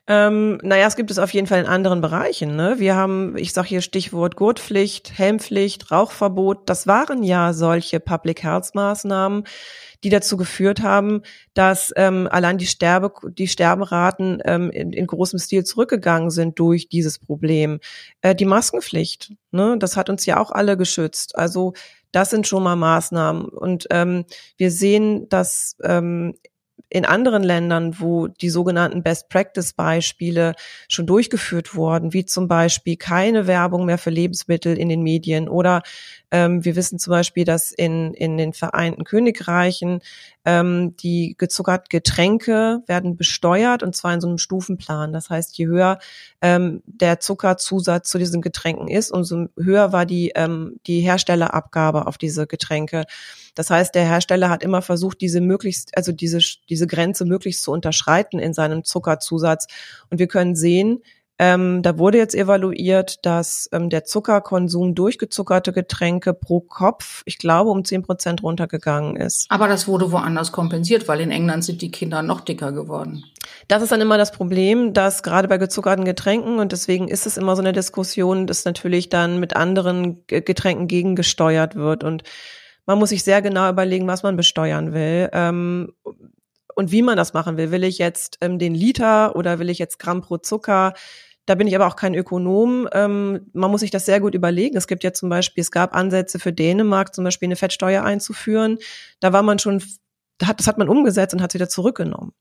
Ähm, 0.07 0.59
naja, 0.61 0.85
es 0.85 0.97
gibt 0.97 1.09
es 1.09 1.17
auf 1.17 1.33
jeden 1.33 1.47
Fall 1.47 1.61
in 1.61 1.65
anderen 1.65 2.01
Bereichen. 2.01 2.57
Ne? 2.57 2.75
Wir 2.79 2.97
haben, 2.97 3.37
ich 3.37 3.53
sage 3.53 3.69
hier 3.69 3.79
Stichwort 3.79 4.35
Gurtpflicht, 4.35 5.17
Helmpflicht, 5.17 5.89
Rauchverbot. 5.89 6.69
Das 6.69 6.85
waren 6.85 7.23
ja 7.23 7.53
solche 7.53 8.01
Public 8.01 8.43
Health 8.43 8.75
Maßnahmen, 8.75 9.45
die 10.03 10.09
dazu 10.09 10.35
geführt 10.35 10.81
haben, 10.81 11.21
dass 11.53 11.93
ähm, 11.95 12.27
allein 12.29 12.57
die 12.57 12.67
Sterbe, 12.67 13.13
die 13.31 13.47
Sterberaten 13.47 14.41
ähm, 14.43 14.69
in, 14.69 14.91
in 14.91 15.07
großem 15.07 15.39
Stil 15.39 15.63
zurückgegangen 15.63 16.29
sind 16.29 16.59
durch 16.59 16.89
dieses 16.89 17.19
Problem. 17.19 17.79
Äh, 18.19 18.35
die 18.35 18.43
Maskenpflicht, 18.43 19.31
ne, 19.51 19.77
das 19.79 19.95
hat 19.95 20.09
uns 20.09 20.25
ja 20.25 20.41
auch 20.41 20.51
alle 20.51 20.75
geschützt. 20.75 21.37
Also 21.37 21.73
das 22.15 22.29
sind 22.29 22.47
schon 22.47 22.63
mal 22.63 22.77
Maßnahmen. 22.77 23.45
Und 23.45 23.87
ähm, 23.91 24.23
wir 24.55 24.71
sehen, 24.71 25.27
dass 25.27 25.75
ähm, 25.83 26.35
in 26.89 27.03
anderen 27.03 27.43
Ländern, 27.43 27.99
wo 27.99 28.27
die 28.27 28.49
sogenannten 28.49 29.03
Best-Practice-Beispiele 29.03 30.53
schon 30.87 31.07
durchgeführt 31.07 31.75
wurden, 31.75 32.13
wie 32.13 32.25
zum 32.25 32.47
Beispiel 32.47 32.95
keine 32.95 33.47
Werbung 33.47 33.85
mehr 33.85 33.97
für 33.97 34.11
Lebensmittel 34.11 34.77
in 34.77 34.87
den 34.87 35.01
Medien 35.01 35.49
oder 35.49 35.81
ähm, 36.31 36.63
wir 36.63 36.77
wissen 36.77 36.97
zum 36.97 37.11
Beispiel, 37.11 37.43
dass 37.43 37.73
in, 37.73 38.13
in 38.13 38.37
den 38.37 38.53
Vereinten 38.53 39.03
Königreichen 39.03 39.99
ähm, 40.45 40.95
die 40.97 41.35
gezuckerten 41.37 41.87
Getränke 41.89 42.83
werden 42.85 43.17
besteuert 43.17 43.83
und 43.83 43.95
zwar 43.95 44.13
in 44.13 44.21
so 44.21 44.27
einem 44.27 44.37
Stufenplan. 44.37 45.11
Das 45.11 45.29
heißt, 45.29 45.57
je 45.57 45.65
höher 45.65 45.99
ähm, 46.41 46.83
der 46.85 47.19
Zuckerzusatz 47.19 48.09
zu 48.09 48.17
diesen 48.19 48.41
Getränken 48.41 48.87
ist, 48.87 49.11
umso 49.11 49.47
höher 49.57 49.91
war 49.91 50.05
die, 50.05 50.31
ähm, 50.35 50.79
die 50.85 51.01
Herstellerabgabe 51.01 52.05
auf 52.05 52.17
diese 52.17 52.45
Getränke. 52.45 53.05
Das 53.55 53.69
heißt, 53.69 53.95
der 53.95 54.05
Hersteller 54.05 54.49
hat 54.49 54.63
immer 54.63 54.81
versucht, 54.81 55.21
diese 55.21 55.41
möglichst, 55.41 55.97
also 55.97 56.11
diese, 56.11 56.39
diese 56.69 56.87
Grenze 56.87 57.25
möglichst 57.25 57.63
zu 57.63 57.71
unterschreiten 57.71 58.37
in 58.37 58.53
seinem 58.53 58.83
Zuckerzusatz. 58.83 59.67
Und 60.09 60.19
wir 60.19 60.27
können 60.27 60.55
sehen, 60.55 61.01
ähm, 61.37 61.81
da 61.81 61.97
wurde 61.97 62.17
jetzt 62.17 62.33
evaluiert, 62.33 63.25
dass 63.25 63.67
ähm, 63.73 63.89
der 63.89 64.05
Zuckerkonsum 64.05 64.95
durch 64.95 65.17
gezuckerte 65.17 65.73
Getränke 65.73 66.33
pro 66.33 66.61
Kopf, 66.61 67.23
ich 67.25 67.37
glaube, 67.37 67.71
um 67.71 67.83
zehn 67.83 68.03
Prozent 68.03 68.41
runtergegangen 68.41 69.17
ist. 69.17 69.45
Aber 69.49 69.67
das 69.67 69.85
wurde 69.85 70.13
woanders 70.13 70.53
kompensiert, 70.53 71.09
weil 71.09 71.19
in 71.19 71.31
England 71.31 71.65
sind 71.65 71.81
die 71.81 71.91
Kinder 71.91 72.21
noch 72.21 72.39
dicker 72.39 72.71
geworden. 72.71 73.25
Das 73.67 73.83
ist 73.83 73.91
dann 73.91 73.99
immer 73.99 74.17
das 74.17 74.31
Problem, 74.31 74.93
dass 74.93 75.23
gerade 75.23 75.49
bei 75.49 75.57
gezuckerten 75.57 76.05
Getränken, 76.05 76.59
und 76.59 76.71
deswegen 76.71 77.09
ist 77.09 77.25
es 77.25 77.35
immer 77.35 77.57
so 77.57 77.61
eine 77.61 77.73
Diskussion, 77.73 78.47
dass 78.47 78.63
natürlich 78.63 79.09
dann 79.09 79.39
mit 79.41 79.57
anderen 79.57 80.25
Getränken 80.27 80.87
gegengesteuert 80.87 81.75
wird. 81.75 82.05
Und 82.05 82.23
man 82.85 82.97
muss 82.97 83.09
sich 83.09 83.25
sehr 83.25 83.41
genau 83.41 83.69
überlegen, 83.69 84.07
was 84.07 84.23
man 84.23 84.37
besteuern 84.37 84.93
will. 84.93 85.29
Ähm, 85.33 85.91
und 86.75 86.91
wie 86.91 87.01
man 87.01 87.17
das 87.17 87.33
machen 87.33 87.57
will. 87.57 87.71
Will 87.71 87.83
ich 87.83 87.97
jetzt 87.97 88.37
ähm, 88.41 88.59
den 88.59 88.75
Liter 88.75 89.35
oder 89.35 89.59
will 89.59 89.69
ich 89.69 89.79
jetzt 89.79 89.97
Gramm 89.97 90.21
pro 90.21 90.37
Zucker? 90.37 90.93
Da 91.45 91.55
bin 91.55 91.67
ich 91.67 91.75
aber 91.75 91.87
auch 91.87 91.95
kein 91.95 92.15
Ökonom. 92.15 92.87
Ähm, 92.91 93.47
man 93.53 93.69
muss 93.69 93.81
sich 93.81 93.91
das 93.91 94.05
sehr 94.05 94.19
gut 94.19 94.33
überlegen. 94.33 94.77
Es 94.77 94.87
gibt 94.87 95.03
ja 95.03 95.13
zum 95.13 95.29
Beispiel, 95.29 95.61
es 95.61 95.71
gab 95.71 95.95
Ansätze 95.95 96.39
für 96.39 96.51
Dänemark, 96.51 97.13
zum 97.13 97.23
Beispiel 97.23 97.47
eine 97.47 97.55
Fettsteuer 97.55 98.03
einzuführen. 98.03 98.79
Da 99.19 99.31
war 99.31 99.43
man 99.43 99.59
schon, 99.59 99.83
das 100.37 100.67
hat 100.67 100.77
man 100.77 100.89
umgesetzt 100.89 101.33
und 101.33 101.41
hat 101.41 101.53
wieder 101.53 101.69
zurückgenommen, 101.69 102.33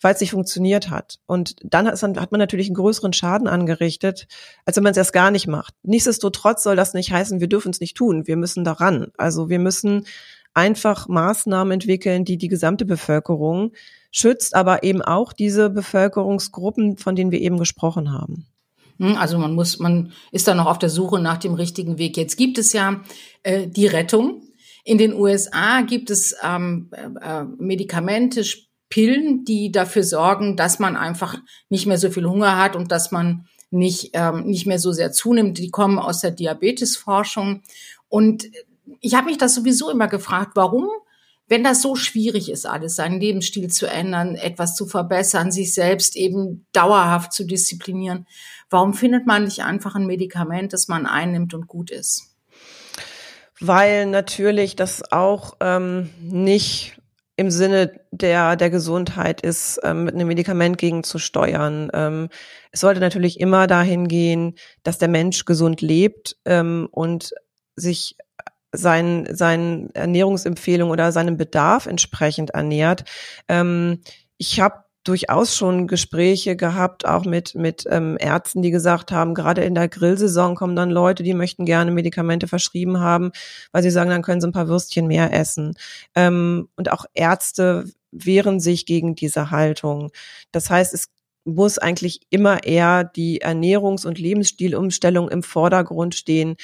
weil 0.00 0.14
es 0.14 0.20
nicht 0.20 0.32
funktioniert 0.32 0.90
hat. 0.90 1.20
Und 1.26 1.54
dann 1.62 1.86
hat, 1.86 2.02
hat 2.02 2.32
man 2.32 2.38
natürlich 2.40 2.66
einen 2.66 2.74
größeren 2.74 3.12
Schaden 3.12 3.46
angerichtet, 3.46 4.26
als 4.64 4.76
wenn 4.76 4.82
man 4.82 4.90
es 4.90 4.98
erst 4.98 5.12
gar 5.12 5.30
nicht 5.30 5.46
macht. 5.46 5.74
Nichtsdestotrotz 5.84 6.64
soll 6.64 6.74
das 6.74 6.94
nicht 6.94 7.12
heißen, 7.12 7.40
wir 7.40 7.48
dürfen 7.48 7.70
es 7.70 7.80
nicht 7.80 7.96
tun. 7.96 8.26
Wir 8.26 8.36
müssen 8.36 8.64
daran. 8.64 9.12
Also 9.16 9.48
wir 9.48 9.60
müssen 9.60 10.04
einfach 10.52 11.06
Maßnahmen 11.06 11.72
entwickeln, 11.72 12.24
die 12.24 12.38
die 12.38 12.48
gesamte 12.48 12.84
Bevölkerung 12.84 13.72
schützt, 14.10 14.54
aber 14.54 14.82
eben 14.82 15.02
auch 15.02 15.32
diese 15.32 15.70
Bevölkerungsgruppen, 15.70 16.96
von 16.96 17.16
denen 17.16 17.30
wir 17.30 17.40
eben 17.40 17.58
gesprochen 17.58 18.12
haben. 18.12 18.46
Hm, 18.98 19.16
also 19.16 19.38
man 19.38 19.54
muss, 19.54 19.78
man 19.78 20.12
ist 20.32 20.48
da 20.48 20.54
noch 20.54 20.66
auf 20.66 20.78
der 20.78 20.90
Suche 20.90 21.20
nach 21.20 21.38
dem 21.38 21.54
richtigen 21.54 21.98
Weg. 21.98 22.16
Jetzt 22.16 22.36
gibt 22.36 22.58
es 22.58 22.72
ja 22.72 23.00
äh, 23.42 23.66
die 23.66 23.86
Rettung. 23.86 24.42
In 24.84 24.98
den 24.98 25.14
USA 25.14 25.82
gibt 25.82 26.10
es 26.10 26.34
ähm, 26.42 26.90
äh, 27.20 27.44
Medikamente, 27.58 28.42
Pillen, 28.88 29.44
die 29.44 29.70
dafür 29.70 30.02
sorgen, 30.02 30.56
dass 30.56 30.78
man 30.78 30.96
einfach 30.96 31.38
nicht 31.68 31.86
mehr 31.86 31.98
so 31.98 32.10
viel 32.10 32.24
Hunger 32.24 32.56
hat 32.56 32.74
und 32.74 32.90
dass 32.90 33.12
man 33.12 33.46
nicht, 33.70 34.10
ähm, 34.14 34.44
nicht 34.44 34.66
mehr 34.66 34.78
so 34.78 34.92
sehr 34.92 35.12
zunimmt. 35.12 35.58
Die 35.58 35.70
kommen 35.70 35.98
aus 35.98 36.20
der 36.20 36.30
Diabetesforschung. 36.30 37.62
Und 38.08 38.46
ich 39.00 39.14
habe 39.14 39.26
mich 39.26 39.36
das 39.36 39.54
sowieso 39.54 39.90
immer 39.90 40.08
gefragt, 40.08 40.52
warum, 40.54 40.88
wenn 41.48 41.64
das 41.64 41.82
so 41.82 41.96
schwierig 41.96 42.50
ist, 42.50 42.66
alles, 42.66 42.94
seinen 42.94 43.20
Lebensstil 43.20 43.68
zu 43.68 43.86
ändern, 43.86 44.34
etwas 44.34 44.76
zu 44.76 44.86
verbessern, 44.86 45.50
sich 45.50 45.74
selbst 45.74 46.14
eben 46.14 46.66
dauerhaft 46.72 47.32
zu 47.32 47.44
disziplinieren, 47.44 48.26
warum 48.70 48.94
findet 48.94 49.26
man 49.26 49.44
nicht 49.44 49.62
einfach 49.62 49.94
ein 49.94 50.06
Medikament, 50.06 50.72
das 50.72 50.88
man 50.88 51.06
einnimmt 51.06 51.54
und 51.54 51.66
gut 51.66 51.90
ist? 51.90 52.34
Weil 53.60 54.06
natürlich 54.06 54.76
das 54.76 55.10
auch 55.10 55.56
ähm, 55.60 56.10
nicht 56.20 56.98
im 57.38 57.50
Sinne 57.50 57.92
der, 58.10 58.56
der 58.56 58.68
Gesundheit 58.68 59.40
ist, 59.40 59.80
ähm, 59.84 60.04
mit 60.04 60.14
einem 60.14 60.26
Medikament 60.26 60.76
gegenzusteuern. 60.76 61.88
Ähm, 61.94 62.28
es 62.72 62.80
sollte 62.80 63.00
natürlich 63.00 63.38
immer 63.38 63.66
dahin 63.68 64.08
gehen, 64.08 64.56
dass 64.82 64.98
der 64.98 65.08
Mensch 65.08 65.44
gesund 65.44 65.80
lebt 65.80 66.36
ähm, 66.44 66.88
und 66.90 67.32
sich 67.76 68.16
sein, 68.72 69.28
seinen 69.30 69.90
Ernährungsempfehlungen 69.94 70.92
oder 70.92 71.12
seinem 71.12 71.36
Bedarf 71.36 71.86
entsprechend 71.86 72.50
ernährt. 72.50 73.04
Ähm, 73.48 74.00
ich 74.36 74.60
habe 74.60 74.84
durchaus 75.04 75.56
schon 75.56 75.86
Gespräche 75.86 76.54
gehabt, 76.54 77.06
auch 77.06 77.24
mit, 77.24 77.54
mit 77.54 77.84
ähm, 77.88 78.18
Ärzten, 78.20 78.60
die 78.60 78.70
gesagt 78.70 79.10
haben, 79.10 79.34
gerade 79.34 79.64
in 79.64 79.74
der 79.74 79.88
Grillsaison 79.88 80.54
kommen 80.54 80.76
dann 80.76 80.90
Leute, 80.90 81.22
die 81.22 81.32
möchten 81.32 81.64
gerne 81.64 81.90
Medikamente 81.90 82.46
verschrieben 82.46 83.00
haben, 83.00 83.30
weil 83.72 83.82
sie 83.82 83.90
sagen, 83.90 84.10
dann 84.10 84.22
können 84.22 84.42
sie 84.42 84.48
ein 84.48 84.52
paar 84.52 84.68
Würstchen 84.68 85.06
mehr 85.06 85.32
essen. 85.32 85.74
Ähm, 86.14 86.68
und 86.76 86.92
auch 86.92 87.06
Ärzte 87.14 87.84
wehren 88.10 88.60
sich 88.60 88.84
gegen 88.84 89.14
diese 89.14 89.50
Haltung. 89.50 90.10
Das 90.52 90.68
heißt, 90.68 90.92
es 90.92 91.08
muss 91.48 91.78
eigentlich 91.78 92.20
immer 92.30 92.62
eher 92.64 93.04
die 93.04 93.42
Ernährungs- 93.42 94.06
und 94.06 94.18
Lebensstilumstellung 94.18 95.28
im 95.30 95.42
Vordergrund 95.42 96.14
stehen, 96.14 96.56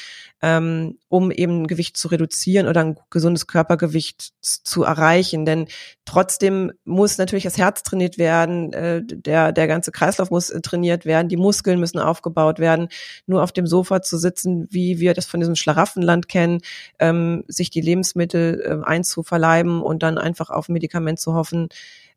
ähm, 0.42 0.98
um 1.08 1.30
eben 1.30 1.66
Gewicht 1.66 1.96
zu 1.96 2.08
reduzieren 2.08 2.68
oder 2.68 2.84
ein 2.84 2.98
gesundes 3.08 3.46
Körpergewicht 3.46 4.34
zu 4.42 4.82
erreichen. 4.82 5.46
Denn 5.46 5.68
trotzdem 6.04 6.72
muss 6.84 7.16
natürlich 7.16 7.44
das 7.44 7.56
Herz 7.56 7.82
trainiert 7.82 8.18
werden, 8.18 8.72
äh, 8.74 9.02
der, 9.04 9.52
der 9.52 9.66
ganze 9.66 9.90
Kreislauf 9.90 10.30
muss 10.30 10.48
trainiert 10.62 11.06
werden, 11.06 11.28
die 11.28 11.38
Muskeln 11.38 11.80
müssen 11.80 11.98
aufgebaut 11.98 12.58
werden. 12.58 12.88
Nur 13.26 13.42
auf 13.42 13.52
dem 13.52 13.66
Sofa 13.66 14.02
zu 14.02 14.18
sitzen, 14.18 14.66
wie 14.70 15.00
wir 15.00 15.14
das 15.14 15.24
von 15.24 15.40
diesem 15.40 15.56
Schlaraffenland 15.56 16.28
kennen, 16.28 16.60
ähm, 16.98 17.44
sich 17.48 17.70
die 17.70 17.80
Lebensmittel 17.80 18.60
äh, 18.60 18.86
einzuverleiben 18.86 19.80
und 19.80 20.02
dann 20.02 20.18
einfach 20.18 20.50
auf 20.50 20.68
Medikament 20.68 21.18
zu 21.20 21.32
hoffen, 21.32 21.68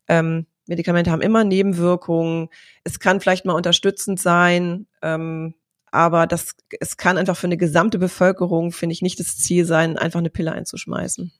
ähm, 0.06 0.46
Medikamente 0.68 1.10
haben 1.10 1.22
immer 1.22 1.44
Nebenwirkungen. 1.44 2.48
Es 2.84 3.00
kann 3.00 3.20
vielleicht 3.20 3.44
mal 3.44 3.54
unterstützend 3.54 4.20
sein, 4.20 4.86
ähm, 5.02 5.54
aber 5.90 6.26
das, 6.26 6.54
es 6.78 6.96
kann 6.96 7.16
einfach 7.16 7.36
für 7.36 7.46
eine 7.46 7.56
gesamte 7.56 7.98
Bevölkerung, 7.98 8.72
finde 8.72 8.92
ich, 8.92 9.02
nicht 9.02 9.18
das 9.18 9.38
Ziel 9.38 9.64
sein, 9.64 9.96
einfach 9.96 10.20
eine 10.20 10.30
Pille 10.30 10.52
einzuschmeißen. 10.52 11.32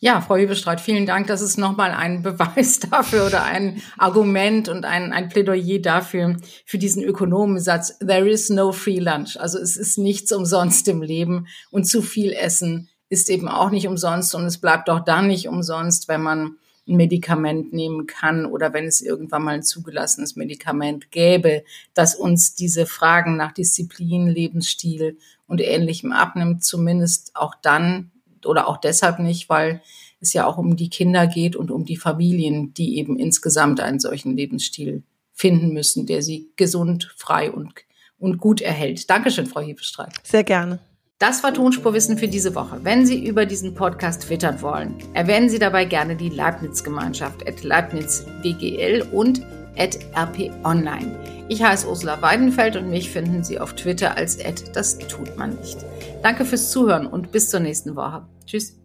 Ja, 0.00 0.20
Frau 0.20 0.36
Hebestreit, 0.36 0.80
vielen 0.80 1.06
Dank. 1.06 1.28
Das 1.28 1.40
ist 1.40 1.56
nochmal 1.56 1.92
ein 1.92 2.22
Beweis 2.24 2.80
dafür 2.80 3.26
oder 3.26 3.44
ein 3.44 3.80
Argument 3.96 4.68
und 4.68 4.84
ein, 4.84 5.12
ein 5.12 5.28
Plädoyer 5.28 5.78
dafür, 5.78 6.36
für 6.66 6.78
diesen 6.78 7.02
Ökonomensatz, 7.02 7.98
there 8.00 8.28
is 8.28 8.50
no 8.50 8.72
free 8.72 8.98
lunch. 8.98 9.40
Also 9.40 9.58
es 9.58 9.76
ist 9.76 9.96
nichts 9.96 10.32
umsonst 10.32 10.88
im 10.88 11.02
Leben 11.02 11.46
und 11.70 11.84
zu 11.84 12.02
viel 12.02 12.32
Essen 12.32 12.88
ist 13.08 13.30
eben 13.30 13.48
auch 13.48 13.70
nicht 13.70 13.86
umsonst 13.86 14.34
und 14.34 14.44
es 14.44 14.58
bleibt 14.58 14.90
auch 14.90 15.04
dann 15.04 15.28
nicht 15.28 15.48
umsonst, 15.48 16.08
wenn 16.08 16.22
man 16.22 16.56
ein 16.88 16.96
Medikament 16.96 17.72
nehmen 17.72 18.06
kann 18.06 18.46
oder 18.46 18.72
wenn 18.72 18.86
es 18.86 19.00
irgendwann 19.00 19.42
mal 19.42 19.54
ein 19.54 19.62
zugelassenes 19.62 20.36
Medikament 20.36 21.10
gäbe, 21.10 21.64
das 21.94 22.14
uns 22.14 22.54
diese 22.54 22.86
Fragen 22.86 23.36
nach 23.36 23.52
Disziplin, 23.52 24.28
Lebensstil 24.28 25.18
und 25.46 25.60
ähnlichem 25.60 26.12
abnimmt, 26.12 26.64
zumindest 26.64 27.34
auch 27.34 27.54
dann 27.60 28.10
oder 28.44 28.68
auch 28.68 28.76
deshalb 28.76 29.18
nicht, 29.18 29.48
weil 29.48 29.82
es 30.20 30.32
ja 30.32 30.46
auch 30.46 30.58
um 30.58 30.76
die 30.76 30.90
Kinder 30.90 31.26
geht 31.26 31.56
und 31.56 31.70
um 31.70 31.84
die 31.84 31.96
Familien, 31.96 32.72
die 32.74 32.98
eben 32.98 33.18
insgesamt 33.18 33.80
einen 33.80 34.00
solchen 34.00 34.36
Lebensstil 34.36 35.02
finden 35.32 35.72
müssen, 35.72 36.06
der 36.06 36.22
sie 36.22 36.50
gesund, 36.56 37.12
frei 37.16 37.50
und, 37.50 37.74
und 38.18 38.38
gut 38.38 38.60
erhält. 38.60 39.10
Dankeschön, 39.10 39.46
Frau 39.46 39.60
Hebestreit. 39.60 40.14
Sehr 40.22 40.44
gerne. 40.44 40.78
Das 41.18 41.42
war 41.42 41.54
Tonspurwissen 41.54 42.18
für 42.18 42.28
diese 42.28 42.54
Woche. 42.54 42.80
Wenn 42.82 43.06
Sie 43.06 43.26
über 43.26 43.46
diesen 43.46 43.74
Podcast 43.74 44.24
twittern 44.24 44.60
wollen, 44.60 44.98
erwähnen 45.14 45.48
Sie 45.48 45.58
dabei 45.58 45.86
gerne 45.86 46.14
die 46.14 46.28
Leibniz-Gemeinschaft 46.28 47.48
at 47.48 47.64
Leibniz 47.64 48.26
WGL 48.42 49.02
und 49.12 49.40
at 49.78 49.98
RP 50.14 50.50
Online. 50.62 51.18
Ich 51.48 51.62
heiße 51.62 51.88
Ursula 51.88 52.20
Weidenfeld 52.20 52.76
und 52.76 52.90
mich 52.90 53.10
finden 53.10 53.42
Sie 53.42 53.58
auf 53.58 53.72
Twitter 53.72 54.14
als 54.14 54.38
at 54.44 54.76
das 54.76 54.98
tut 54.98 55.38
man 55.38 55.56
nicht. 55.56 55.78
Danke 56.22 56.44
fürs 56.44 56.70
Zuhören 56.70 57.06
und 57.06 57.32
bis 57.32 57.48
zur 57.48 57.60
nächsten 57.60 57.96
Woche. 57.96 58.26
Tschüss. 58.44 58.76